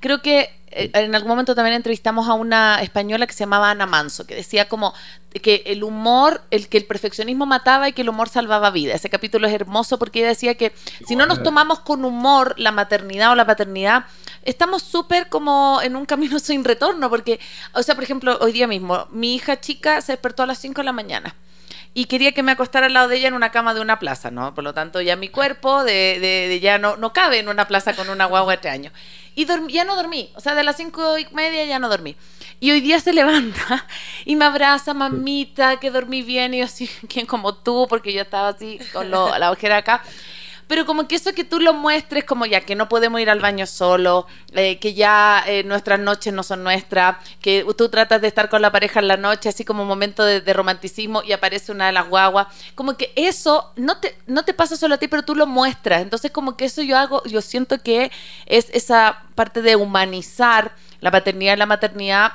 [0.00, 3.86] creo que eh, en algún momento también entrevistamos a una española que se llamaba Ana
[3.86, 4.94] Manso, que decía como
[5.42, 8.94] que el humor, el que el perfeccionismo mataba y que el humor salvaba vida.
[8.94, 10.72] Ese capítulo es hermoso porque ella decía que
[11.06, 14.06] si no nos tomamos con humor la maternidad o la paternidad,
[14.44, 17.40] estamos súper como en un camino sin retorno, porque,
[17.72, 20.80] o sea, por ejemplo, hoy día mismo, mi hija chica se despertó a las 5
[20.80, 21.34] de la mañana
[21.92, 24.30] y quería que me acostara al lado de ella en una cama de una plaza,
[24.30, 24.54] ¿no?
[24.54, 27.94] Por lo tanto, ya mi cuerpo de, de, ya no, no cabe en una plaza
[27.94, 28.92] con una guagua de tres años.
[29.34, 32.16] Y ya no dormí, o sea, de las cinco y media ya no dormí.
[32.58, 33.86] Y hoy día se levanta
[34.24, 37.86] y me abraza, mamita, que dormí bien, y yo así, ¿quién como tú?
[37.88, 40.02] Porque yo estaba así con la ojera acá
[40.70, 43.40] pero como que eso que tú lo muestres como ya que no podemos ir al
[43.40, 48.28] baño solo, eh, que ya eh, nuestras noches no son nuestras, que tú tratas de
[48.28, 51.86] estar con la pareja en la noche, así como momento de, romanticismo y aparece una
[51.86, 55.24] de las guaguas, como que eso no te, no te pasa solo a ti, pero
[55.24, 58.12] tú lo muestras, entonces como que eso yo hago, yo siento que
[58.46, 62.32] es esa parte de humanizar la paternidad y la maternidad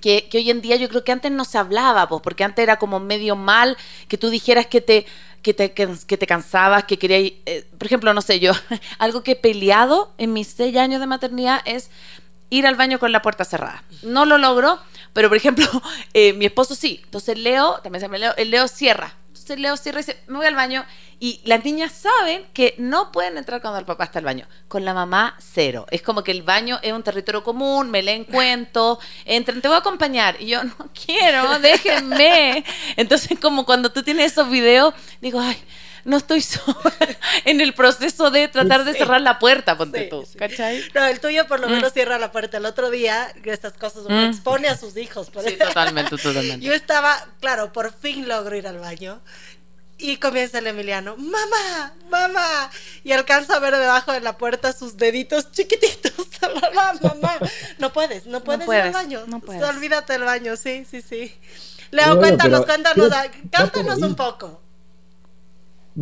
[0.00, 2.62] que, que, hoy en día yo creo que antes no se hablaba, pues, porque antes
[2.62, 3.76] era como medio mal
[4.08, 5.04] que tú dijeras que te
[5.42, 8.52] que te, que, te cansabas, que querías, eh, por ejemplo, no sé, yo,
[8.98, 11.90] algo que he peleado en mis seis años de maternidad es
[12.50, 13.82] ir al baño con la puerta cerrada.
[14.02, 14.78] No lo logro,
[15.12, 15.66] pero por ejemplo,
[16.14, 17.00] eh, mi esposo sí.
[17.04, 19.14] Entonces Leo, también se me Leo, el Leo cierra.
[19.42, 20.84] Entonces Leo cierra y dice, me voy al baño.
[21.18, 24.48] Y las niñas saben que no pueden entrar cuando el papá está al baño.
[24.66, 25.86] Con la mamá, cero.
[25.90, 29.76] Es como que el baño es un territorio común, me leen cuentos, entran, te voy
[29.76, 30.36] a acompañar.
[30.40, 32.64] Y yo, no quiero, déjenme.
[32.96, 35.56] Entonces, como cuando tú tienes esos videos, digo, ay,
[36.04, 36.76] no estoy sola
[37.44, 40.82] en el proceso de tratar de cerrar la puerta, ponte tú, ¿cachai?
[40.94, 41.72] No, el tuyo por lo mm.
[41.72, 42.56] menos cierra la puerta.
[42.56, 44.30] El otro día, estas cosas, mm.
[44.30, 45.30] expone a sus hijos.
[45.46, 46.60] sí, totalmente, totalmente.
[46.66, 49.20] Yo estaba, claro, por fin logro ir al baño.
[49.98, 52.70] Y comienza el Emiliano, mamá, mamá.
[53.04, 56.12] Y alcanza a ver debajo de la puerta sus deditos chiquititos.
[56.60, 57.38] mamá, mamá.
[57.78, 59.22] No puedes, no puedes, ir al baño.
[59.28, 59.62] No puedes.
[59.62, 61.32] Olvídate del baño, sí, sí, sí.
[61.92, 63.12] Leo, cuéntanos, cuéntanos,
[63.52, 64.61] cántanos un poco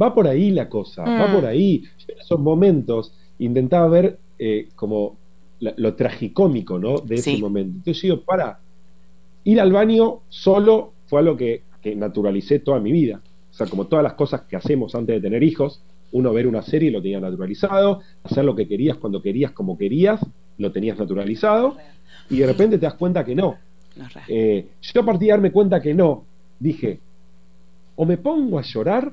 [0.00, 1.34] va por ahí la cosa, va mm.
[1.34, 1.84] por ahí.
[2.08, 5.16] en esos momentos intentaba ver eh, como
[5.60, 6.98] lo tragicómico, ¿no?
[6.98, 7.76] De ese momento.
[7.78, 8.60] Entonces yo digo, para,
[9.44, 13.20] ir al baño solo fue algo que, que naturalicé toda mi vida.
[13.50, 16.62] O sea, como todas las cosas que hacemos antes de tener hijos, uno ver una
[16.62, 20.20] serie lo tenía naturalizado, hacer lo que querías cuando querías, como querías,
[20.58, 21.76] lo tenías naturalizado,
[22.28, 23.56] y de repente te das cuenta que no.
[24.28, 26.24] Eh, yo a partir de darme cuenta que no,
[26.58, 27.00] dije,
[27.96, 29.12] o me pongo a llorar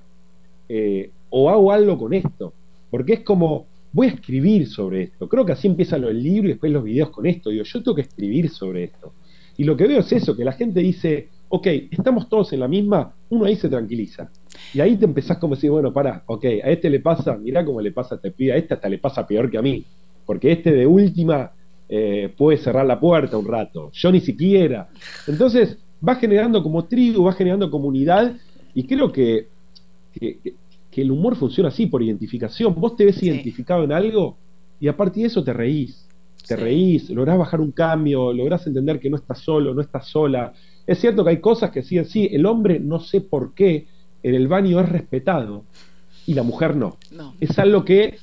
[0.69, 2.53] eh, o hago algo con esto,
[2.89, 5.27] porque es como, voy a escribir sobre esto.
[5.27, 7.49] Creo que así empiezan el libro y después los videos con esto.
[7.49, 9.13] Digo, yo tengo que escribir sobre esto.
[9.57, 12.67] Y lo que veo es eso, que la gente dice, ok, estamos todos en la
[12.67, 14.29] misma, uno ahí se tranquiliza.
[14.73, 17.65] Y ahí te empezás como a decir, bueno, pará, ok, a este le pasa, mirá
[17.65, 19.83] cómo le pasa a este pibe, a este hasta le pasa peor que a mí,
[20.25, 21.51] porque este de última
[21.89, 24.89] eh, puede cerrar la puerta un rato, yo ni siquiera.
[25.27, 25.77] Entonces
[26.07, 28.35] va generando como tribu, va generando comunidad
[28.73, 29.47] y creo que,
[30.19, 30.53] que,
[30.97, 32.73] el humor funciona así, por identificación.
[32.73, 34.35] Vos te ves identificado en algo
[34.79, 36.07] y a partir de eso te reís.
[36.47, 40.53] Te reís, lográs bajar un cambio, lográs entender que no estás solo, no estás sola.
[40.87, 43.85] Es cierto que hay cosas que sí, sí, el hombre no sé por qué
[44.23, 45.65] en el baño es respetado
[46.25, 46.97] y la mujer no.
[47.39, 48.17] Es algo que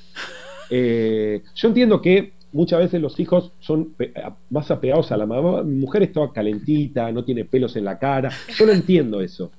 [0.70, 3.94] eh, yo entiendo que muchas veces los hijos son
[4.50, 5.62] más apegados a la mamá.
[5.62, 8.30] Mi mujer está calentita, no tiene pelos en la cara.
[8.56, 9.50] Yo no entiendo eso.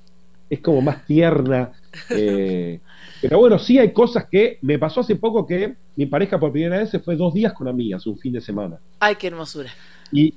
[0.48, 1.72] Es como más tierna.
[2.10, 2.80] Eh,
[3.20, 6.78] pero bueno, sí hay cosas que me pasó hace poco que mi pareja por primera
[6.78, 8.78] vez se fue dos días con amigas, un fin de semana.
[9.00, 9.70] Ay, qué hermosura.
[10.12, 10.34] Y,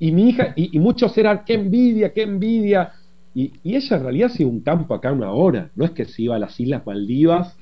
[0.00, 2.92] mi hija, y, muchos eran, qué envidia, qué envidia.
[3.34, 6.36] Y, ella en realidad hacía un campo acá una hora, no es que se iba
[6.36, 7.56] a las Islas Maldivas,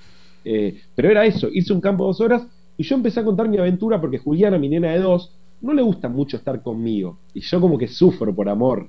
[0.44, 2.42] eh, pero era eso, hice un campo dos horas
[2.76, 5.82] y yo empecé a contar mi aventura porque Juliana, mi nena de dos, no le
[5.82, 7.18] gusta mucho estar conmigo.
[7.34, 8.88] Y yo como que sufro por amor.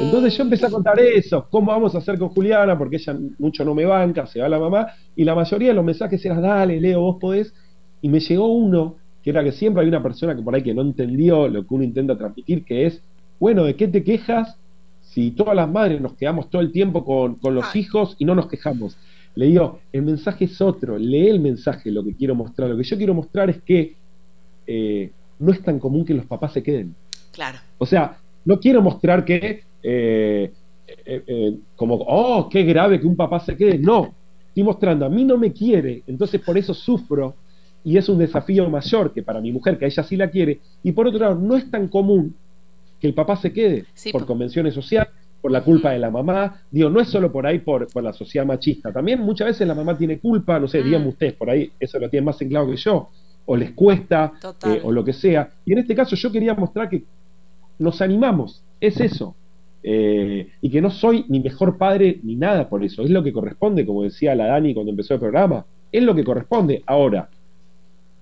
[0.00, 3.64] Entonces yo empecé a contar eso, cómo vamos a hacer con Juliana, porque ella mucho
[3.64, 6.80] no me banca, se va la mamá, y la mayoría de los mensajes eran, dale,
[6.80, 7.52] Leo, vos podés.
[8.02, 10.74] Y me llegó uno, que era que siempre hay una persona que por ahí que
[10.74, 13.02] no entendió lo que uno intenta transmitir, que es,
[13.38, 14.56] bueno, ¿de qué te quejas
[15.02, 18.34] si todas las madres nos quedamos todo el tiempo con, con los hijos y no
[18.34, 18.96] nos quejamos?
[19.34, 22.68] Le digo, el mensaje es otro, lee el mensaje, lo que quiero mostrar.
[22.68, 23.94] Lo que yo quiero mostrar es que
[24.66, 26.94] eh, no es tan común que los papás se queden.
[27.32, 27.58] Claro.
[27.78, 30.52] O sea, no quiero mostrar que, eh,
[31.04, 33.78] eh, como, oh, qué grave que un papá se quede.
[33.78, 34.14] No,
[34.48, 37.34] estoy mostrando, a mí no me quiere, entonces por eso sufro
[37.84, 40.60] y es un desafío mayor que para mi mujer, que a ella sí la quiere.
[40.82, 42.34] Y por otro lado, no es tan común
[43.00, 46.62] que el papá se quede por convenciones sociales por la culpa de la mamá.
[46.70, 48.92] Digo, no es solo por ahí por, la sociedad machista.
[48.92, 51.06] También muchas veces la mamá tiene culpa, no sé, mm.
[51.06, 53.08] ustedes, por ahí eso lo tienen más en claro que yo.
[53.46, 54.32] O les cuesta,
[54.66, 55.50] eh, o lo que sea.
[55.64, 57.02] Y en este caso yo quería mostrar que
[57.80, 59.34] nos animamos, es eso.
[59.82, 63.02] Eh, y que no soy ni mejor padre ni nada por eso.
[63.02, 65.64] Es lo que corresponde, como decía la Dani cuando empezó el programa.
[65.90, 66.82] Es lo que corresponde.
[66.86, 67.28] Ahora,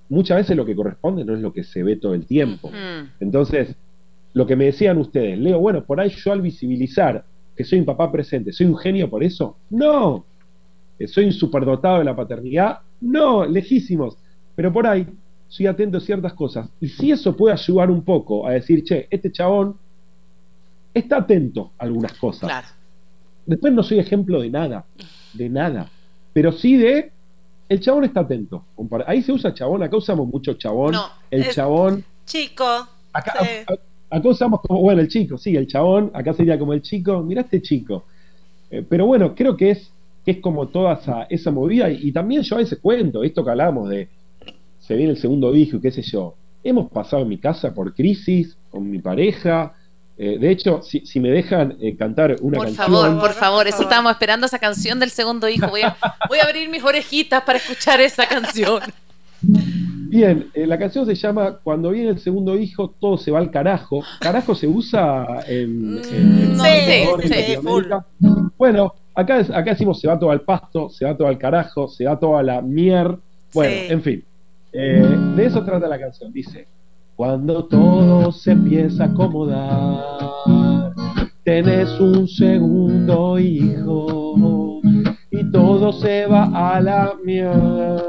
[0.08, 2.70] muchas veces lo que corresponde no es lo que se ve todo el tiempo.
[3.20, 3.74] Entonces,
[4.32, 5.38] lo que me decían ustedes.
[5.38, 7.24] Leo, bueno, por ahí yo al visibilizar
[7.56, 9.56] que soy un papá presente, ¿soy un genio por eso?
[9.70, 10.24] No.
[11.00, 12.78] Eh, ¿Soy un superdotado de la paternidad?
[13.00, 14.16] No, lejísimos.
[14.54, 15.06] Pero por ahí
[15.48, 16.68] soy atento a ciertas cosas.
[16.80, 19.76] Y si eso puede ayudar un poco a decir, che, este chabón
[20.94, 22.48] está atento a algunas cosas.
[22.48, 22.68] Claro.
[23.46, 24.84] Después no soy ejemplo de nada,
[25.32, 25.90] de nada.
[26.32, 27.10] Pero sí de,
[27.68, 28.64] el chabón está atento.
[29.06, 30.94] Ahí se usa chabón, acá usamos mucho chabón.
[31.30, 32.04] el chabón.
[32.26, 32.86] Chico.
[33.12, 33.32] Acá,
[34.10, 37.42] acá usamos como, bueno, el chico, sí, el chabón, acá sería como el chico, mira
[37.42, 38.04] este chico.
[38.70, 39.90] Eh, pero bueno, creo que es,
[40.24, 43.50] que es como toda esa, esa movida, y, también yo a veces cuento, esto que
[43.50, 44.08] hablamos de,
[44.88, 47.94] se viene el segundo hijo y qué sé yo, hemos pasado en mi casa por
[47.94, 49.74] crisis, con mi pareja,
[50.16, 52.86] eh, de hecho, si, si me dejan eh, cantar una canción.
[52.86, 55.68] Por favor, por favor, eso estábamos esperando esa canción del segundo hijo.
[55.68, 55.94] Voy a,
[56.28, 58.80] voy a abrir mis orejitas para escuchar esa canción.
[59.42, 63.50] Bien, eh, la canción se llama Cuando viene el segundo hijo, todo se va al
[63.50, 64.02] carajo.
[64.20, 65.96] Carajo se usa en.
[65.96, 67.56] Mm, no, sí,
[68.56, 72.06] Bueno, acá, acá decimos se va todo al pasto, se va todo al carajo, se
[72.06, 73.18] va toda la mier.
[73.52, 74.24] Bueno, en fin.
[74.72, 76.32] Eh, de eso trata la canción.
[76.32, 76.66] Dice:
[77.16, 80.92] Cuando todo se empieza a acomodar,
[81.44, 84.80] tenés un segundo hijo
[85.30, 88.02] y todo se va a la mierda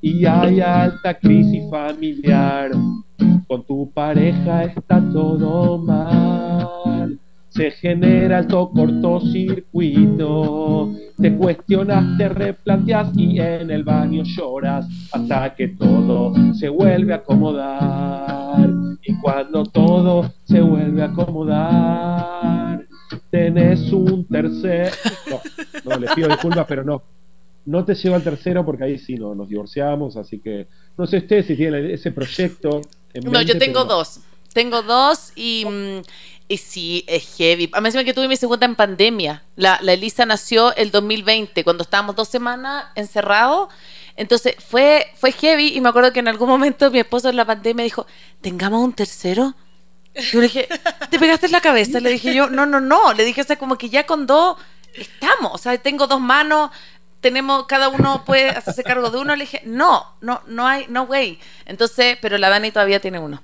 [0.00, 2.70] y hay alta crisis familiar.
[3.46, 6.73] Con tu pareja está todo mal.
[7.54, 10.92] Se genera alto cortocircuito.
[11.20, 17.16] Te cuestionas, te replanteas y en el baño lloras hasta que todo se vuelve a
[17.16, 18.68] acomodar.
[19.02, 22.84] Y cuando todo se vuelve a acomodar,
[23.30, 24.90] tenés un tercer.
[25.30, 25.40] No,
[25.84, 27.02] no les pido disculpas, pero no
[27.66, 31.18] no te lleva al tercero porque ahí sí no, nos divorciamos, así que no sé
[31.18, 32.82] usted si tiene ese proyecto.
[33.24, 34.20] no, yo tengo dos.
[34.52, 36.02] Tengo dos y, mm,
[36.46, 37.70] y sí, es heavy.
[37.72, 39.42] A mí me que tuve mi segunda en pandemia.
[39.56, 43.68] La, la Elisa nació el 2020, cuando estábamos dos semanas encerrados.
[44.16, 47.44] Entonces fue, fue heavy y me acuerdo que en algún momento mi esposo en la
[47.44, 48.06] pandemia dijo,
[48.40, 49.54] tengamos un tercero.
[50.14, 50.68] Yo le dije,
[51.10, 51.98] ¿te pegaste en la cabeza?
[51.98, 53.12] Le dije yo, no, no, no.
[53.14, 54.56] Le dije, o sea, como que ya con dos
[54.94, 55.52] estamos.
[55.52, 56.70] O sea, tengo dos manos,
[57.20, 59.34] tenemos, cada uno puede hacerse cargo de uno.
[59.34, 61.40] Le dije, no, no, no hay, no way.
[61.64, 63.42] Entonces, pero la Dani todavía tiene uno.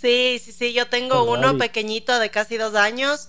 [0.00, 3.28] Sí, sí, sí, yo tengo uno pequeñito de casi dos años.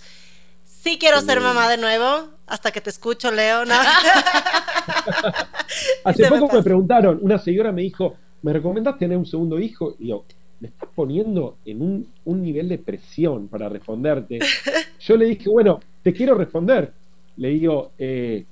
[0.65, 2.29] Sí quiero ser mamá de nuevo.
[2.45, 3.65] hasta que te escucho, Leo.
[3.65, 3.73] ¿no?
[6.03, 9.95] Hace poco me, preguntaron, una señora me dijo, ¿me recomendás tener un segundo hijo?
[9.99, 10.25] Y yo,
[10.59, 14.37] me estás poniendo en un, un nivel de presión para responderte.
[14.99, 16.93] Yo le dije, bueno, te quiero responder.
[17.37, 18.45] Le digo, eh,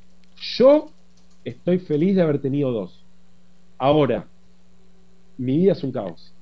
[0.57, 0.89] yo
[1.43, 3.03] estoy feliz de haber tenido dos.
[3.77, 4.25] Ahora,
[5.37, 6.33] mi vida es un caos.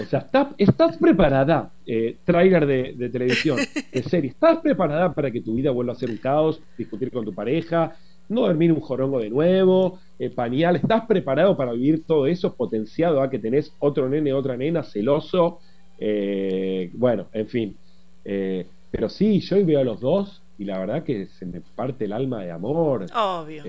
[0.00, 0.26] O sea,
[0.58, 3.58] ¿estás, preparada, eh, trailer de, televisión,
[3.92, 7.24] de serie, estás preparada para que tu vida vuelva a ser un caos, discutir con
[7.24, 7.94] tu pareja,
[8.30, 13.20] no dormir un jorongo de nuevo, eh, pañal, ¿estás preparado para vivir todo eso potenciado
[13.20, 15.58] a que tenés otro nene, otra nena, celoso?
[15.98, 17.76] Eh, bueno, en fin.
[18.24, 21.60] Eh, pero sí, yo hoy veo a los dos y la verdad que se me
[21.60, 23.06] parte el alma de amor.
[23.14, 23.64] Obvio.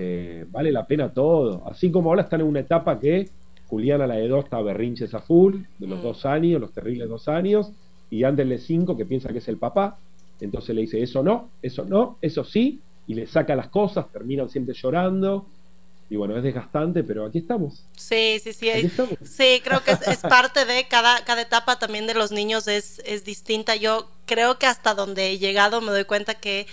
[0.52, 1.64] vale la pena todo.
[1.68, 3.30] Así como ahora están en una etapa que
[3.72, 6.03] Juliana, la de dos, está berrinches a full, de los mm.
[6.03, 7.72] dos años, los terribles dos años,
[8.09, 9.97] y Ander de cinco, que piensa que es el papá,
[10.41, 14.49] entonces le dice, eso no, eso no, eso sí, y le saca las cosas, terminan
[14.49, 15.45] siempre llorando,
[16.09, 17.86] y bueno, es desgastante, pero aquí estamos.
[17.95, 18.69] Sí, sí, sí.
[19.24, 23.24] Sí, creo que es, parte de cada, cada etapa también de los niños es, es
[23.24, 23.78] distinta.
[23.78, 26.67] Yo creo que hasta donde he llegado me doy cuenta que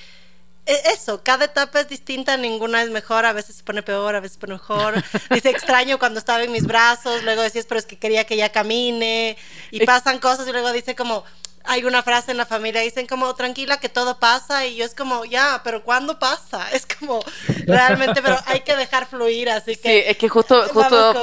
[0.69, 4.35] eso, cada etapa es distinta, ninguna es mejor, a veces se pone peor, a veces
[4.35, 5.03] se pone mejor.
[5.31, 8.51] Dice extraño cuando estaba en mis brazos, luego decías, pero es que quería que ella
[8.51, 9.37] camine,
[9.71, 11.25] y pasan cosas, y luego dice como,
[11.69, 14.95] hay una frase en la familia, dicen como, tranquila que todo pasa, y yo es
[14.95, 16.67] como, ya, pero ¿cuándo pasa?
[16.79, 17.21] Es como,
[17.67, 19.89] realmente, pero hay que dejar fluir, así que...
[19.89, 21.15] Sí, es que justo, justo,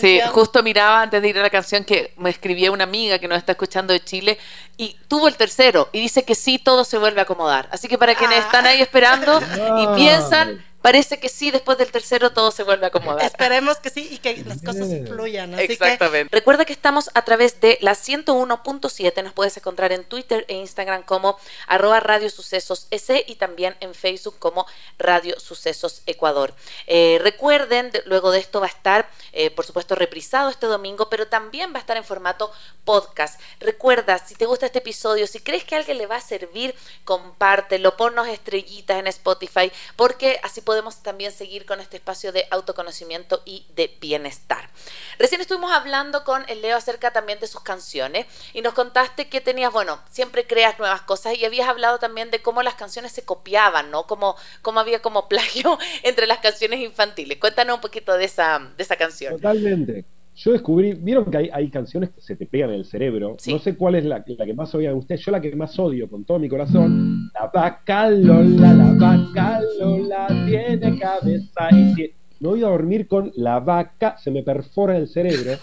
[0.00, 3.28] sí, justo miraba antes de ir a la canción que me escribía una amiga que
[3.28, 4.38] nos está escuchando de Chile,
[4.76, 7.68] y tuvo el tercero, y dice que sí, todo se vuelve a acomodar.
[7.70, 8.46] Así que para quienes ah.
[8.46, 9.40] están ahí esperando
[9.78, 13.24] y piensan parece que sí, después del tercero todo se vuelve a acomodar.
[13.24, 15.58] Esperemos que sí y que las cosas fluyan.
[15.58, 16.34] Exactamente.
[16.34, 21.02] Recuerda que estamos a través de la 101.7, nos puedes encontrar en Twitter e Instagram
[21.02, 24.66] como arroba Radio Sucesos S y también en Facebook como
[24.98, 26.54] Radio Sucesos Ecuador.
[26.86, 31.28] Eh, recuerden, luego de esto va a estar, eh, por supuesto, reprisado este domingo, pero
[31.28, 32.52] también va a estar en formato
[32.84, 33.40] podcast.
[33.60, 36.74] Recuerda, si te gusta este episodio, si crees que a alguien le va a servir,
[37.04, 43.42] compártelo, ponnos estrellitas en Spotify, porque así podemos también seguir con este espacio de autoconocimiento
[43.44, 44.70] y de bienestar.
[45.18, 49.40] Recién estuvimos hablando con el Leo acerca también de sus canciones y nos contaste que
[49.40, 53.24] tenías, bueno, siempre creas nuevas cosas y habías hablado también de cómo las canciones se
[53.24, 54.06] copiaban, ¿no?
[54.06, 57.38] Cómo, cómo había como plagio entre las canciones infantiles.
[57.38, 59.34] Cuéntanos un poquito de esa, de esa canción.
[59.34, 60.04] Totalmente.
[60.36, 63.36] Yo descubrí, vieron que hay, hay, canciones que se te pegan en el cerebro.
[63.46, 65.20] No sé cuál es la, la que más odia de ustedes.
[65.22, 67.30] Yo la que más odio con todo mi corazón.
[67.34, 72.14] La vaca Lola, la vaca Lola tiene cabeza y tiene...
[72.40, 75.58] Me voy a dormir con la vaca, se me perfora el cerebro.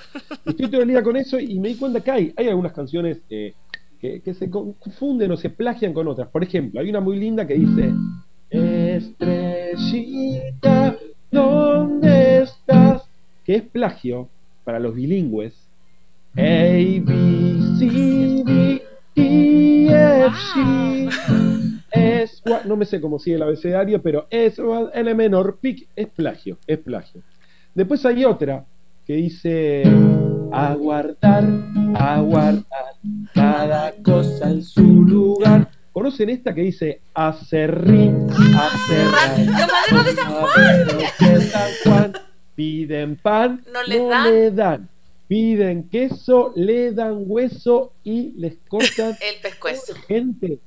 [0.46, 3.18] Estoy todo el día con eso y me di cuenta que hay, hay algunas canciones
[3.32, 3.56] eh,
[4.00, 6.28] que, que se confunden o se plagian con otras.
[6.28, 7.96] Por ejemplo, hay una muy linda que dice:
[8.52, 10.96] Estrellita,
[11.32, 13.10] ¿dónde estás?
[13.44, 14.30] Que es plagio
[14.68, 15.54] para los bilingües.
[16.36, 18.84] A, B, C, D,
[19.16, 21.10] E, F, G,
[21.90, 24.62] S, no me sé cómo sigue el abecedario, pero S,
[24.94, 27.22] L menor, pic, es plagio, es plagio.
[27.74, 28.66] Después hay otra
[29.06, 29.84] que dice
[30.52, 31.46] aguardar,
[31.96, 32.66] aguardar,
[33.34, 35.70] cada cosa en su lugar.
[35.94, 38.12] ¿Conocen esta que dice acerrí,
[38.54, 39.40] acerrar?
[39.94, 42.27] ¡Lo de San Juan!
[42.58, 44.90] Piden pan, no, le dan.
[45.28, 49.94] Piden queso, le dan hueso y les cortan el pescuezo.
[50.08, 50.62] Gente,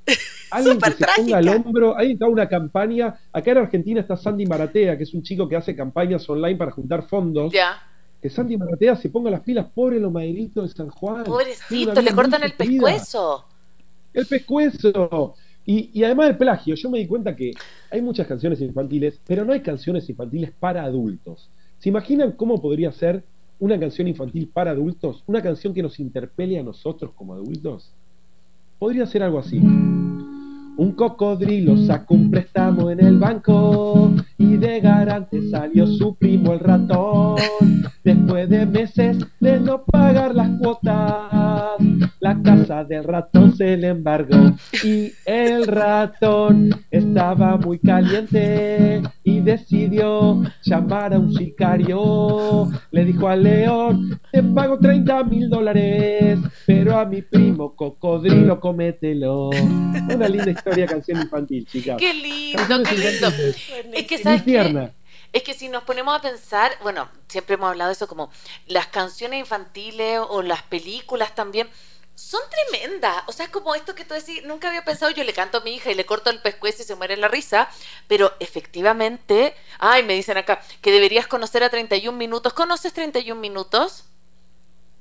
[0.53, 3.18] alguien que se ponga al hombro, alguien que haga una campaña.
[3.32, 6.70] Acá en Argentina está Sandy Maratea, que es un chico que hace campañas online para
[6.70, 7.53] juntar fondos.
[7.53, 7.82] Ya.
[8.22, 11.24] Que Sandy Maratea se ponga las pilas, pobre los de San Juan.
[11.24, 13.47] Pobrecito, le cortan el pescuezo.
[14.14, 15.34] El pescuezo.
[15.66, 17.51] Y, y, además del plagio, yo me di cuenta que
[17.91, 21.51] hay muchas canciones infantiles, pero no hay canciones infantiles para adultos.
[21.81, 23.24] ¿Se imaginan cómo podría ser
[23.59, 25.24] una canción infantil para adultos?
[25.26, 27.91] Una canción que nos interpele a nosotros como adultos.
[28.78, 29.59] Podría ser algo así.
[29.59, 36.61] Un cocodrilo sacó un préstamo en el banco y de garante salió su primo el
[36.61, 37.36] ratón.
[38.03, 41.76] Después de meses de no pagar las cuotas,
[42.20, 50.43] la casa del ratón se le embargó y el ratón estaba muy caliente y decidió
[50.62, 52.68] llamar a un sicario.
[52.93, 59.51] Le dijo al león, te pago 30 mil dólares, pero a mi primo cocodrilo comételo.
[59.51, 61.99] Una linda historia, canción infantil, chicas.
[61.99, 63.28] Qué lindo, qué lindo.
[63.93, 64.91] Es que sabes
[65.33, 68.33] es que si nos ponemos a pensar, bueno, siempre hemos hablado de eso como
[68.66, 71.68] las canciones infantiles o las películas también,
[72.16, 73.22] son tremendas.
[73.28, 75.61] O sea, es como esto que tú decís, nunca había pensado, yo le canto a
[75.61, 77.68] mi hija y le corto el pescuezo y se muere la risa,
[78.09, 82.53] pero efectivamente, ay, me dicen acá, que deberías conocer a 31 minutos.
[82.53, 84.07] ¿Conoces 31 minutos?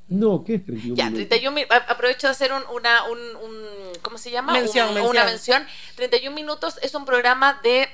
[0.07, 1.27] No, ¿qué es 31 Ya, minutos?
[1.27, 1.77] 31 minutos.
[1.87, 4.53] Aprovecho de hacer un, una, un, un- ¿cómo se llama?
[4.53, 5.09] Mención, Un- mención.
[5.15, 5.67] Una mención.
[5.95, 7.89] 31 minutos es un programa de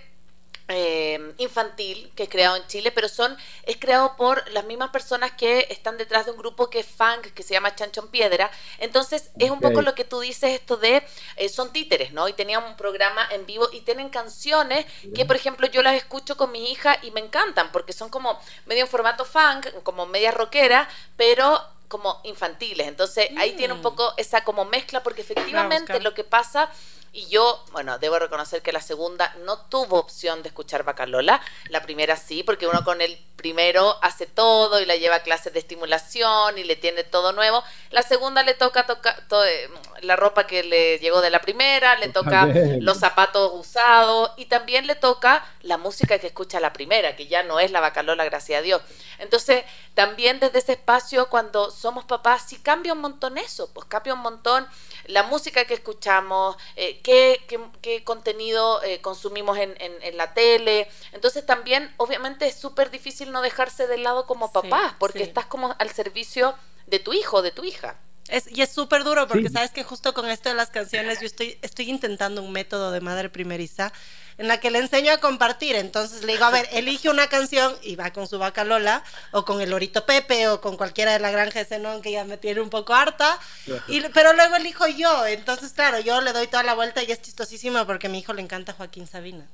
[0.68, 5.32] eh, infantil que es creado en Chile, pero son es creado por las mismas personas
[5.34, 8.50] que están detrás de un grupo que es funk, que se llama Chanchón Piedra.
[8.80, 11.04] Entonces, es un poco lo que tú dices, esto de
[11.36, 12.28] eh, son títeres, ¿no?
[12.28, 16.36] Y tenían un programa en vivo y tienen canciones que, por ejemplo, yo las escucho
[16.36, 20.32] con mi hija y me encantan, porque son como medio en formato funk, como media
[20.32, 22.88] rockera, pero como infantiles.
[22.88, 26.70] Entonces, ahí tiene un poco esa como mezcla, porque efectivamente lo que pasa
[27.16, 31.40] y yo, bueno, debo reconocer que la segunda no tuvo opción de escuchar Bacalola.
[31.70, 35.54] La primera sí, porque uno con el primero hace todo y la lleva a clases
[35.54, 37.64] de estimulación y le tiene todo nuevo.
[37.92, 39.70] La segunda le toca, toca to- eh,
[40.02, 42.46] la ropa que le llegó de la primera, le toca
[42.82, 47.44] los zapatos usados y también le toca la música que escucha la primera, que ya
[47.44, 48.82] no es la Bacalola, gracias a Dios.
[49.20, 49.64] Entonces,
[49.94, 54.20] también desde ese espacio, cuando somos papás, sí cambia un montón eso, pues cambia un
[54.20, 54.68] montón
[55.08, 60.34] la música que escuchamos, eh, qué, qué- qué contenido eh, consumimos en, en- en la
[60.34, 60.88] tele.
[61.14, 65.24] Entonces también, obviamente, es súper difícil no dejarse de lado como Sí, papá, porque sí.
[65.26, 66.56] estás como al servicio
[66.88, 67.98] de tu hijo, de tu hija.
[68.28, 69.54] Es, y es súper duro porque Sí.
[69.54, 73.00] sabes que justo con esto de las canciones yo estoy, estoy intentando un método de
[73.00, 73.94] madre primeriza
[74.38, 75.76] en la que le enseño a compartir.
[75.76, 79.46] Entonces le digo, a ver, elige una canción y va con su vaca Lola o
[79.46, 82.38] con el Lorito Pepe o con cualquiera de la granja de Zenón que ya me
[82.38, 83.40] tiene un poco harta.
[83.88, 85.26] Y, pero luego elijo yo.
[85.26, 88.34] Entonces, claro, yo le doy toda la vuelta y es chistosísimo porque a mi hijo
[88.34, 89.46] le encanta Joaquín Sabina.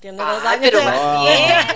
[0.00, 0.70] Tiene dos años.
[0.70, 1.66] pero más bien.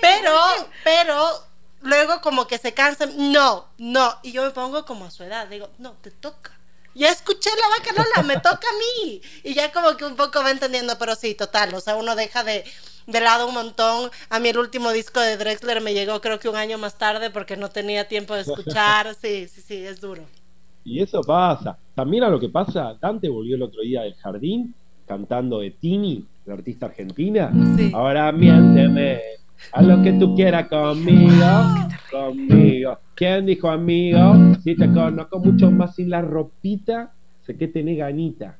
[0.00, 0.38] Pero,
[0.84, 1.46] pero,
[1.80, 5.46] luego como que se cansan, no, no, y yo me pongo como a su edad,
[5.46, 6.52] digo, no, te toca.
[6.94, 9.20] Ya escuché la vaca Lola, me toca a mí.
[9.42, 12.44] Y ya como que un poco va entendiendo, pero sí, total, o sea, uno deja
[12.44, 12.64] de,
[13.06, 14.10] de lado un montón.
[14.30, 17.30] A mí el último disco de Drexler me llegó creo que un año más tarde
[17.30, 19.14] porque no tenía tiempo de escuchar.
[19.20, 20.22] Sí, sí, sí, es duro.
[20.84, 21.78] Y eso pasa.
[21.94, 24.74] También a lo que pasa, Dante volvió el otro día del jardín
[25.06, 27.50] cantando de Tini, la artista argentina.
[27.76, 27.90] Sí.
[27.94, 29.20] Ahora miénteme
[29.72, 31.46] a lo que tú quieras conmigo,
[32.10, 32.98] conmigo.
[33.14, 34.54] ¿Quién dijo amigo?
[34.62, 37.12] Si te conozco mucho más sin la ropita,
[37.46, 38.58] sé que tenés ganita.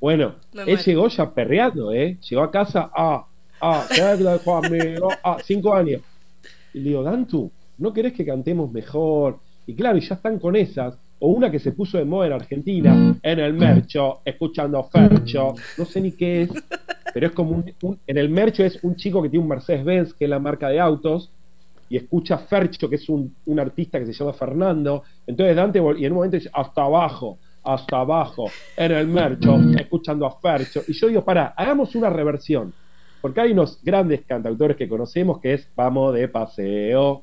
[0.00, 0.34] Bueno,
[0.66, 2.18] él llegó ya perreando, ¿eh?
[2.28, 3.26] Llegó a casa, ah,
[3.60, 5.08] ah, ¿qué dijo amigo?
[5.22, 6.02] Ah, cinco años.
[6.74, 9.38] Y le digo, Dantu, ¿no querés que cantemos mejor?
[9.66, 10.94] Y claro, y ya están con esas.
[11.20, 15.84] O una que se puso de moda en Argentina, en el mercho, escuchando Fercho, no
[15.84, 16.50] sé ni qué es,
[17.12, 20.14] pero es como un, un- en el mercho es un chico que tiene un Mercedes-Benz,
[20.14, 21.30] que es la marca de autos,
[21.88, 25.02] y escucha a Fercho, que es un, un artista que se llama Fernando.
[25.26, 28.46] Entonces Dante, y en un momento dice, hasta abajo, hasta abajo,
[28.76, 30.82] en el mercho, escuchando a Fercho.
[30.88, 32.72] Y yo digo, pará, hagamos una reversión.
[33.20, 37.22] Porque hay unos grandes cantautores que conocemos que es Vamos de paseo,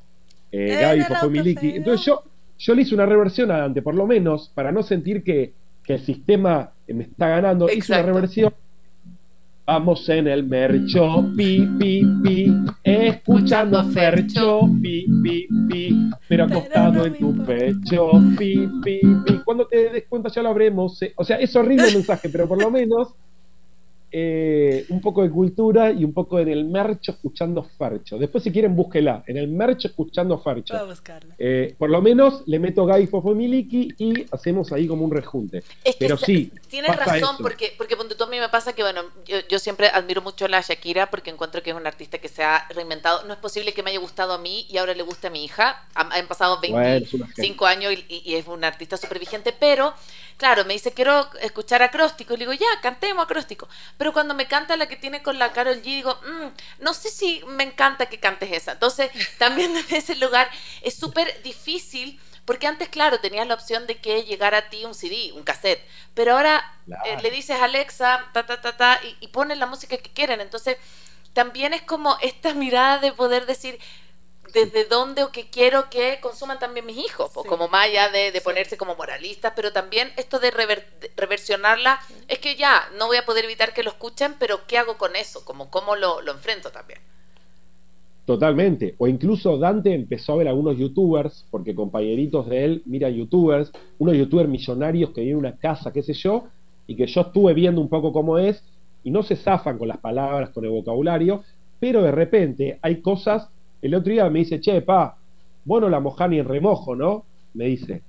[0.50, 1.50] eh, Gaby el Fofo Miliki.
[1.58, 1.76] autoseo.
[1.76, 2.22] Entonces yo,
[2.58, 5.52] yo le hice una reversión a Dante, por lo menos, para no sentir que,
[5.84, 7.66] que el sistema eh, me está ganando.
[7.68, 8.52] Hice una reversión.
[9.64, 12.52] Vamos en el mercho, pi, pi, pi,
[12.82, 19.38] escuchando a Fercho, pi, pi, pi, pero acostado no en tu pecho, pi, pi, pi.
[19.44, 21.00] Cuando te des cuenta ya lo habremos.
[21.02, 21.12] eh.
[21.16, 23.14] O sea, es horrible el mensaje, pero por lo menos
[24.12, 28.18] eh, un poco de cultura y un poco en el mercho escuchando Fercho.
[28.18, 29.24] Después, si quieren, búsquela.
[29.26, 30.74] En el mercho escuchando Fercho.
[30.74, 31.34] Voy a buscarla.
[31.38, 35.58] Eh, por lo menos le meto Gaby Fofo Miliki y hacemos ahí como un rejunte.
[35.82, 37.38] Es que Pero sí, tienes razón, eso.
[37.42, 40.44] porque, porque ponte tú a mí me pasa que, bueno, yo, yo siempre admiro mucho
[40.44, 43.24] a la Shakira porque encuentro que es una artista que se ha reinventado.
[43.24, 45.44] No es posible que me haya gustado a mí y ahora le guste a mi
[45.44, 45.86] hija.
[45.94, 49.18] Han, han pasado Bueno, es una 25 años y, y- y es una artista súper
[49.18, 49.94] vigente, pero
[50.36, 52.34] claro, me dice, quiero escuchar acróstico.
[52.34, 53.68] Y le digo, ya, cantemos acróstico.
[54.02, 57.08] Pero cuando me canta la que tiene con la Carol G, digo, "Mm, no sé
[57.08, 58.72] si me encanta que cantes esa.
[58.72, 60.50] Entonces, también desde ese lugar
[60.82, 62.18] es súper difícil.
[62.44, 65.80] Porque antes, claro, tenías la opción de que llegara a ti un CD, un cassette,
[66.14, 67.02] pero ahora Claro.
[67.06, 70.10] eh, le dices a Alexa, ta, ta, ta, ta, y, y ponen la música que
[70.10, 70.40] quieren.
[70.40, 70.76] Entonces,
[71.34, 73.78] también es como esta mirada de poder decir
[74.52, 77.48] desde dónde o qué quiero que consuman también mis hijos, pues, Sí.
[77.48, 78.44] como más allá de, de Sí.
[78.44, 83.16] ponerse como moralistas, pero también esto de, rever- de reversionarla, es que ya, no voy
[83.16, 85.44] a poder evitar que lo escuchen, pero ¿qué hago con eso?
[85.44, 87.00] Como cómo lo, lo enfrento también.
[88.24, 88.94] Totalmente.
[88.98, 94.16] O incluso Dante empezó a ver algunos youtubers, porque compañeritos de él miran youtubers, unos
[94.16, 96.44] youtubers millonarios que viven en una casa, qué sé yo,
[96.86, 98.62] y que yo estuve viendo un poco cómo es,
[99.02, 101.42] y no se zafan con las palabras, con el vocabulario,
[101.80, 103.48] pero de repente hay cosas.
[103.82, 105.16] El otro día me dice, che, pa,
[105.64, 107.24] bueno, la mojá ni en remojo, ¿no?
[107.54, 108.02] Me dice.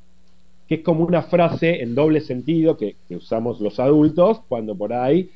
[0.67, 5.29] que es como una frase en doble sentido que, usamos los adultos cuando por ahí,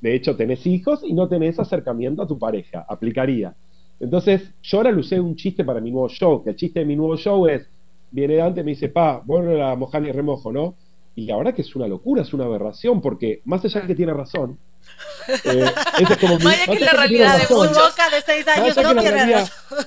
[0.00, 3.54] de hecho, tenés hijos y no tenés acercamiento a tu pareja, aplicaría.
[4.00, 6.86] Entonces, yo ahora lo usé un chiste para mi nuevo show, que el chiste de
[6.86, 7.68] mi nuevo show es,
[8.10, 10.74] viene Dante y me dice, pa, bueno la mojar ni remojo, ¿no?
[11.14, 13.94] Y la verdad que es una locura, es una aberración, porque más allá de que
[13.94, 14.58] tiene razón,
[15.44, 19.86] eh, es como Vaya que la realidad de boca de seis años no tiene razón.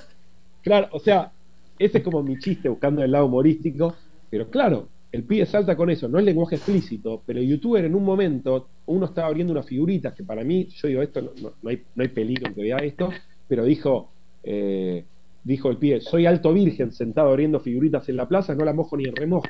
[0.62, 1.32] Claro, o sea,
[1.80, 3.96] ese es como mi chiste buscando el lado humorístico,
[4.30, 7.96] pero claro, el pibe salta con eso, no es lenguaje explícito, pero el youtuber en
[7.96, 11.84] un momento, uno estaba abriendo unas figuritas que para mí, yo digo, esto no, hay,
[11.96, 13.10] no hay peligro en que vea esto,
[13.48, 14.10] pero dijo,
[14.44, 15.06] eh,
[15.44, 18.98] dijo el pibe, soy alto virgen sentado abriendo figuritas en la plaza, no la mojo
[18.98, 19.48] ni en remojo.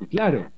[0.00, 0.50] Y claro,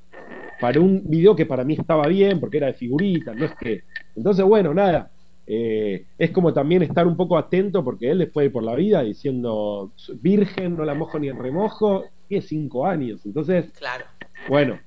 [0.61, 3.83] para un video que para mí estaba bien, porque era de figuritas, no es que...
[4.17, 5.11] Entonces, bueno, nada,
[5.47, 9.03] eh, es como también estar un poco atento porque él después de por la vida
[9.03, 13.25] diciendo virgen, no la mojo ni en remojo, tiene cinco años.
[13.27, 14.07] Entonces, claro.
[14.49, 14.79] bueno,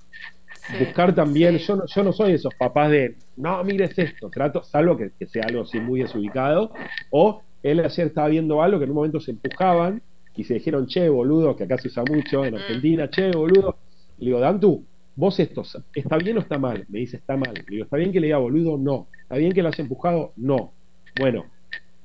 [0.79, 4.97] buscar también, yo, no, yo no soy esos papás de, no, mires esto, trato, salvo
[4.97, 6.71] que, sea algo así muy desubicado,
[7.11, 10.01] o él ayer estaba viendo algo que en un momento se empujaban
[10.35, 12.57] y se dijeron, che, boludo, que acá se usa mucho en mm.
[12.57, 13.77] Argentina, che, boludo.
[14.19, 14.83] Le digo, Dantu,
[15.17, 15.63] vos esto,
[15.93, 16.85] ¿está bien o está mal?
[16.87, 17.53] Me dice, está mal.
[17.53, 18.77] Le digo, ¿está bien que le diga boludo?
[18.77, 19.07] No.
[19.23, 20.31] ¿Está bien que lo has empujado?
[20.37, 20.71] No.
[21.19, 21.45] Bueno,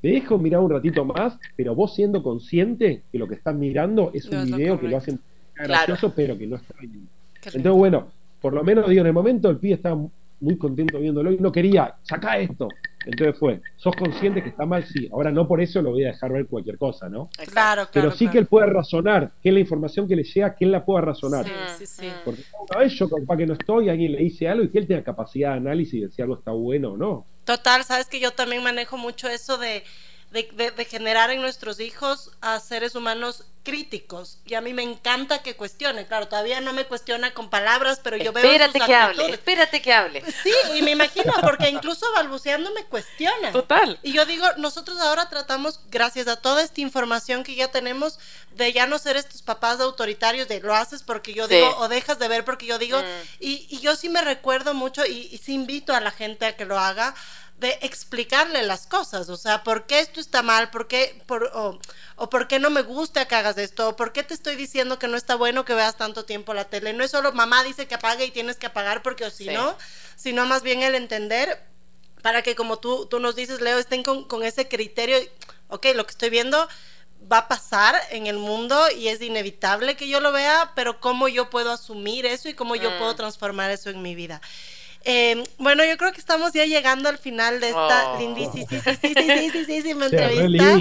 [0.00, 4.10] te dejo mirar un ratito más, pero vos siendo consciente que lo que estás mirando
[4.14, 5.20] es un video que lo hacen
[5.54, 7.06] gracioso, pero que no está bien.
[7.44, 8.08] Entonces, bueno,
[8.40, 10.02] por lo menos digo, en el momento el pibe estaba
[10.40, 12.68] muy contento viéndolo y no quería, saca esto.
[13.06, 15.08] Entonces fue, sos consciente que está mal, sí.
[15.12, 17.28] Ahora no por eso lo voy a dejar ver cualquier cosa, ¿no?
[17.36, 17.88] Claro, claro.
[17.92, 20.84] Pero sí que él puede razonar, que la información que le llega, que él la
[20.84, 21.44] pueda razonar.
[21.44, 22.08] Sí, sí, sí.
[22.24, 24.86] Porque una vez yo capaz que no estoy, alguien le dice algo y que él
[24.86, 27.26] tenga capacidad de análisis de si algo está bueno o no.
[27.44, 29.82] Total, sabes que yo también manejo mucho eso de
[30.32, 34.38] de, generar en nuestros hijos a seres humanos críticos.
[34.46, 36.06] Y a mí me encanta que cuestione.
[36.06, 38.42] Claro, todavía no me cuestiona con palabras, pero yo veo.
[38.42, 40.24] Espérate que hable, espérate que hable.
[40.42, 43.52] Sí, y me imagino, porque incluso balbuceando me cuestiona.
[43.52, 44.00] Total.
[44.02, 48.18] Y yo digo, nosotros ahora tratamos, gracias a toda esta información que ya tenemos,
[48.52, 52.18] de ya no ser estos papás autoritarios, de lo haces porque yo digo, o dejas
[52.18, 52.98] de ver porque yo digo.
[52.98, 53.04] Mm.
[53.38, 56.56] Y, y, yo sí me recuerdo mucho, y, y sí invito a la gente a
[56.56, 57.14] que lo haga
[57.62, 60.68] de explicarle las cosas, o sea, ¿por qué esto está mal?
[60.68, 63.88] ¿Por qué, por, o, por qué no me gusta que hagas esto?
[63.88, 66.68] ¿O ¿Por qué te estoy diciendo que no está bueno que veas tanto tiempo la
[66.68, 66.92] tele?
[66.92, 69.78] No es solo mamá dice que apague y tienes que apagar porque o si no,
[70.16, 71.64] sino más bien el entender
[72.20, 75.16] para que como tú, tú nos dices, Leo, estén con, con ese criterio,
[75.68, 76.68] ok, lo que estoy viendo
[77.30, 81.28] va a pasar en el mundo y es inevitable que yo lo vea, pero cómo
[81.28, 82.98] yo puedo asumir eso y cómo yo mm.
[82.98, 84.40] puedo transformar eso en mi vida.
[85.04, 88.18] Eh, bueno, yo creo que estamos ya llegando al final de esta oh.
[88.18, 90.80] lindísima entrevista.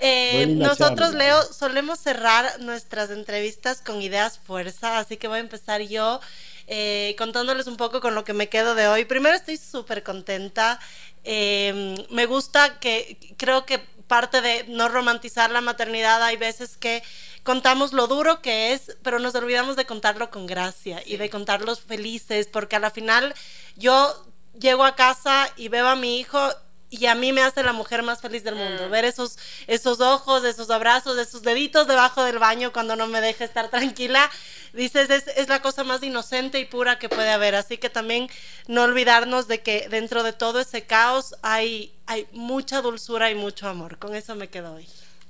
[0.00, 5.82] Eh, nosotros, Leo, solemos cerrar nuestras entrevistas con ideas fuerza, así que voy a empezar
[5.82, 6.20] yo
[6.66, 9.04] eh, contándoles un poco con lo que me quedo de hoy.
[9.04, 10.80] Primero, estoy súper contenta.
[11.24, 13.78] me gusta que creo que
[14.08, 17.02] parte de no romantizar la maternidad hay veces que
[17.44, 21.80] contamos lo duro que es, pero nos olvidamos de contarlo con gracia y de contarlos
[21.80, 23.34] felices, porque a la final
[23.76, 24.26] yo
[24.58, 26.50] llego a casa y veo a mi hijo
[26.90, 28.86] y a mí me hace la mujer más feliz del mundo.
[28.86, 28.90] Mm.
[28.90, 29.36] Ver esos,
[29.66, 34.30] esos ojos, esos abrazos, esos deditos debajo del baño cuando no me deja estar tranquila.
[34.72, 37.56] Dices, es, es, la cosa más inocente y pura que puede haber.
[37.56, 38.28] Así que también
[38.68, 43.68] no olvidarnos de que dentro de todo ese caos hay, hay mucha dulzura y mucho
[43.68, 43.98] amor.
[43.98, 44.86] Con eso me quedo hoy.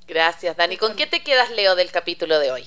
[0.07, 0.77] Gracias, Dani.
[0.77, 2.63] ¿Con qué te quedas, Leo, del capítulo de hoy?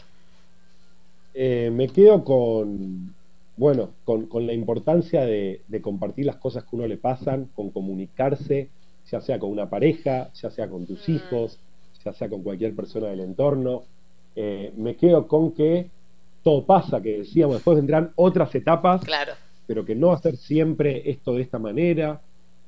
[1.33, 3.13] Eh, me quedo con,
[3.57, 8.69] bueno, con, la importancia de, compartir las cosas que uno le pasan, con comunicarse,
[9.11, 11.11] ya sea con una pareja, ya sea con tus mm.
[11.11, 11.59] hijos,
[12.03, 13.83] ya sea con cualquier persona del entorno.
[14.35, 15.89] Eh, me quedo con que
[16.43, 19.33] todo pasa, que decíamos, después vendrán otras etapas, claro.
[19.67, 22.19] pero que no va a ser siempre esto de esta manera.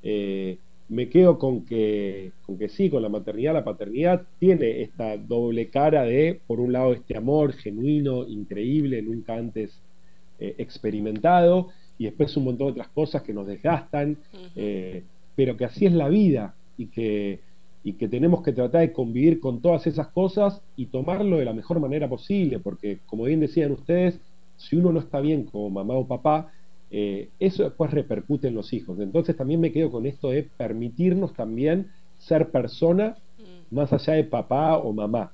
[0.04, 0.58] Eh,
[0.90, 5.70] me quedo con que, con que sí, con la maternidad, la paternidad tiene esta doble
[5.70, 9.80] cara de, por un lado, este amor genuino, increíble, nunca antes
[10.40, 11.70] eh, experimentado,
[12.00, 14.18] y después un montón de otras cosas que nos desgastan,
[14.56, 15.04] eh,
[15.36, 17.40] pero que así es la vida y que,
[17.84, 21.54] y que tenemos que tratar de convivir con todas esas cosas y tomarlo de la
[21.54, 24.20] mejor manera posible, porque como bien decían ustedes,
[24.58, 26.52] si uno no está bien como mamá o papá,
[26.92, 29.00] eh, eso después repercute en los hijos.
[29.00, 31.88] Entonces también me quedo con esto de permitirnos también
[32.18, 33.76] ser persona mm.
[33.76, 35.32] más allá de papá o mamá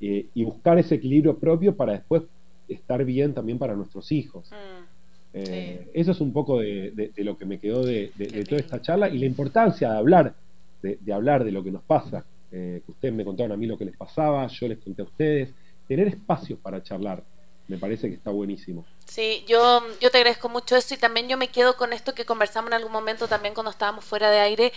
[0.00, 2.22] eh, y buscar ese equilibrio propio para después
[2.68, 4.50] estar bien también para nuestros hijos.
[4.50, 4.84] Mm.
[5.32, 8.10] Eh, eso es un poco de, lo que me quedó de,
[8.48, 10.34] toda esta charla y la importancia de hablar,
[10.82, 12.24] de, hablar de lo que nos pasa.
[12.50, 15.54] que ustedes me contaron a mí lo que les pasaba, yo les conté a ustedes,
[15.86, 17.22] tener espacios para charlar
[17.70, 18.84] me parece que está buenísimo.
[19.06, 22.24] Sí, yo, yo te agradezco mucho eso y también yo me quedo con esto que
[22.24, 24.72] conversamos en algún momento también cuando estábamos fuera de aire,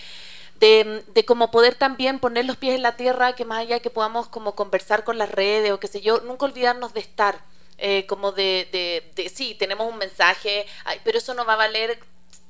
[0.59, 3.89] de, de como poder también poner los pies en la tierra, que más allá que
[3.89, 7.39] podamos como conversar con las redes o qué sé yo, nunca olvidarnos de estar.
[7.79, 11.57] Eh, como de, de, de, sí, tenemos un mensaje, ay, pero eso no va a
[11.57, 11.99] valer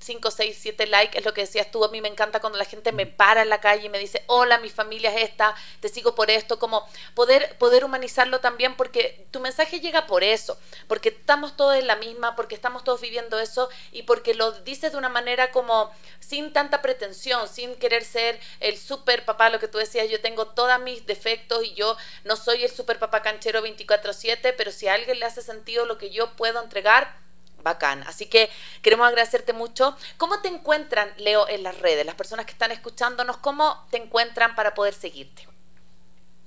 [0.03, 2.65] 5, 6, 7 likes, es lo que decías tú, a mí me encanta cuando la
[2.65, 5.89] gente me para en la calle y me dice, hola, mi familia es esta, te
[5.89, 11.09] sigo por esto, como poder, poder humanizarlo también porque tu mensaje llega por eso, porque
[11.09, 14.97] estamos todos en la misma, porque estamos todos viviendo eso y porque lo dices de
[14.97, 19.77] una manera como sin tanta pretensión, sin querer ser el super papá, lo que tú
[19.77, 24.53] decías, yo tengo todos mis defectos y yo no soy el super papá canchero 24/7,
[24.55, 27.17] pero si a alguien le hace sentido lo que yo puedo entregar,
[27.63, 28.03] Bacán.
[28.03, 28.49] Así que
[28.81, 29.95] queremos agradecerte mucho.
[30.17, 32.05] ¿Cómo te encuentran, Leo, en las redes?
[32.05, 35.47] Las personas que están escuchándonos, ¿cómo te encuentran para poder seguirte?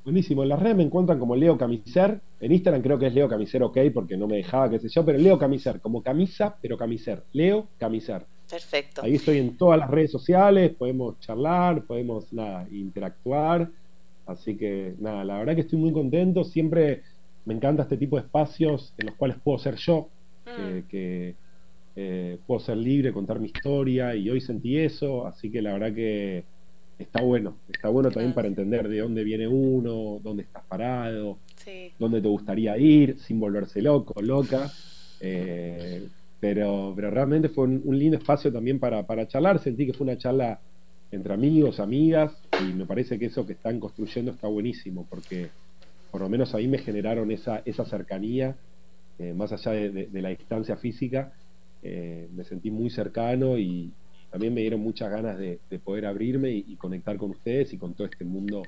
[0.05, 0.45] Buenísimo.
[0.45, 2.21] En las redes me encuentran como Leo Camiser.
[2.41, 5.05] En Instagram creo que es Leo Camiser OK porque no me dejaba, qué sé yo,
[5.05, 7.25] pero Leo Camiser, como camisa, pero Camiser.
[7.33, 8.25] Leo Camiser.
[8.49, 9.03] Perfecto.
[9.03, 13.69] Ahí estoy en todas las redes sociales, podemos charlar, podemos nada, interactuar.
[14.27, 16.45] Así que nada, la verdad que estoy muy contento.
[16.45, 17.03] Siempre
[17.45, 20.09] me encanta este tipo de espacios en los cuales puedo ser yo,
[20.47, 20.89] mm.
[20.89, 21.35] que,
[21.99, 25.95] eh, puedo ser libre, contar mi historia y hoy sentí eso, así que la verdad
[25.95, 26.45] que
[26.99, 31.39] está bueno, está bueno también para entender de dónde viene uno, dónde estás parado,
[31.99, 34.71] dónde te gustaría ir, sin volverse loco, loca.
[35.21, 36.07] Eh,
[36.39, 40.19] pero, pero realmente fue un, lindo espacio también para, para charlar, sentí que fue una
[40.19, 40.61] charla
[41.11, 45.49] entre amigos, amigas, y me parece que eso que están construyendo está buenísimo, porque
[46.11, 48.55] por lo menos ahí me generaron esa, esa cercanía,
[49.19, 51.33] eh, más allá de, la distancia física,
[51.83, 53.93] eh, me sentí muy cercano y
[54.31, 58.07] también me dieron muchas ganas de, poder abrirme y, conectar con ustedes y con todo
[58.07, 58.63] este mundo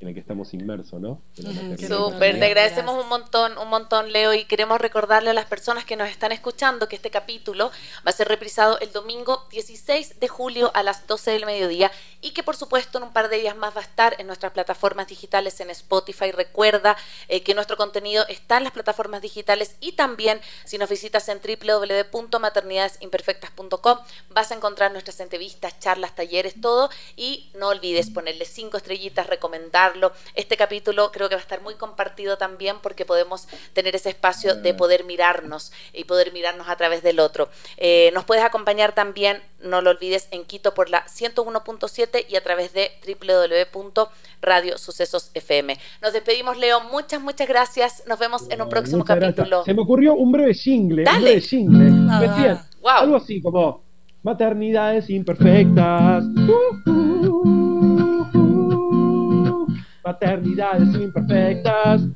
[0.00, 1.20] en el que estamos inmersos, ¿no?
[1.34, 5.94] Súper, te agradecemos un montón, un montón, Leo, y queremos recordarle a las personas que
[5.96, 7.70] nos están escuchando que este capítulo
[8.06, 11.90] va a ser reprisado el domingo 16 de julio a las 12 del mediodía
[12.20, 14.50] y que por supuesto en un par de días más va a estar en nuestras
[14.52, 16.32] plataformas digitales en Spotify.
[16.32, 16.96] Recuerda
[17.28, 21.40] eh, que nuestro contenido está en las plataformas digitales y también si nos visitas en
[21.40, 23.98] www.maternidadesimperfectas.com
[24.30, 29.83] vas a encontrar nuestras entrevistas, charlas, talleres, todo y no olvides ponerle cinco estrellitas, recomendar
[30.34, 34.54] este capítulo creo que va a estar muy compartido también porque podemos tener ese espacio
[34.54, 37.48] de poder mirarnos y poder mirarnos a través del otro.
[37.76, 42.42] Eh, nos puedes acompañar también, no lo olvides, en Quito por la 101.7 y a
[42.42, 45.76] través de www.radiosucesosfm.
[46.02, 46.80] Nos despedimos, Leo.
[46.80, 48.04] Muchas, muchas gracias.
[48.06, 49.64] Nos vemos en un próximo capítulo.
[49.64, 51.04] Se me ocurrió un breve jingle.
[51.10, 51.90] Un breve jingle.
[52.80, 52.92] Wow.
[52.98, 53.82] Algo así como
[54.22, 56.24] maternidades imperfectas.
[56.24, 57.73] Uh, uh,
[60.04, 62.06] maternidades imperfectas.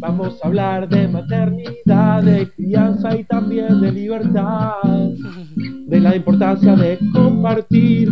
[0.00, 4.82] Vamos a hablar de maternidad, de crianza y también de libertad,
[5.86, 8.10] de la importancia de compartir.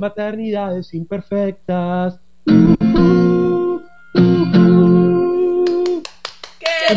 [0.00, 2.20] Maternidades imperfectas.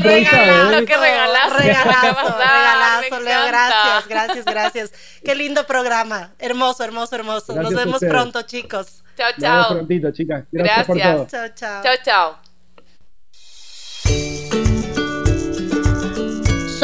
[0.01, 0.85] ¡Qué regalazo!
[0.85, 1.57] ¡Qué regalazo!
[1.57, 3.47] Regalazo, regalazo, Leo.
[3.47, 4.91] Gracias, gracias, gracias.
[5.23, 6.31] Qué lindo programa.
[6.39, 7.55] Hermoso, hermoso, hermoso.
[7.55, 9.03] Nos vemos pronto, chicos.
[9.17, 9.57] Chao, chao.
[9.57, 10.43] Nos vemos prontito, chicas.
[10.51, 10.87] Gracias.
[10.87, 10.87] gracias.
[10.87, 11.27] Por todo.
[11.27, 11.83] Chao, chao.
[11.83, 12.44] Chao, chao.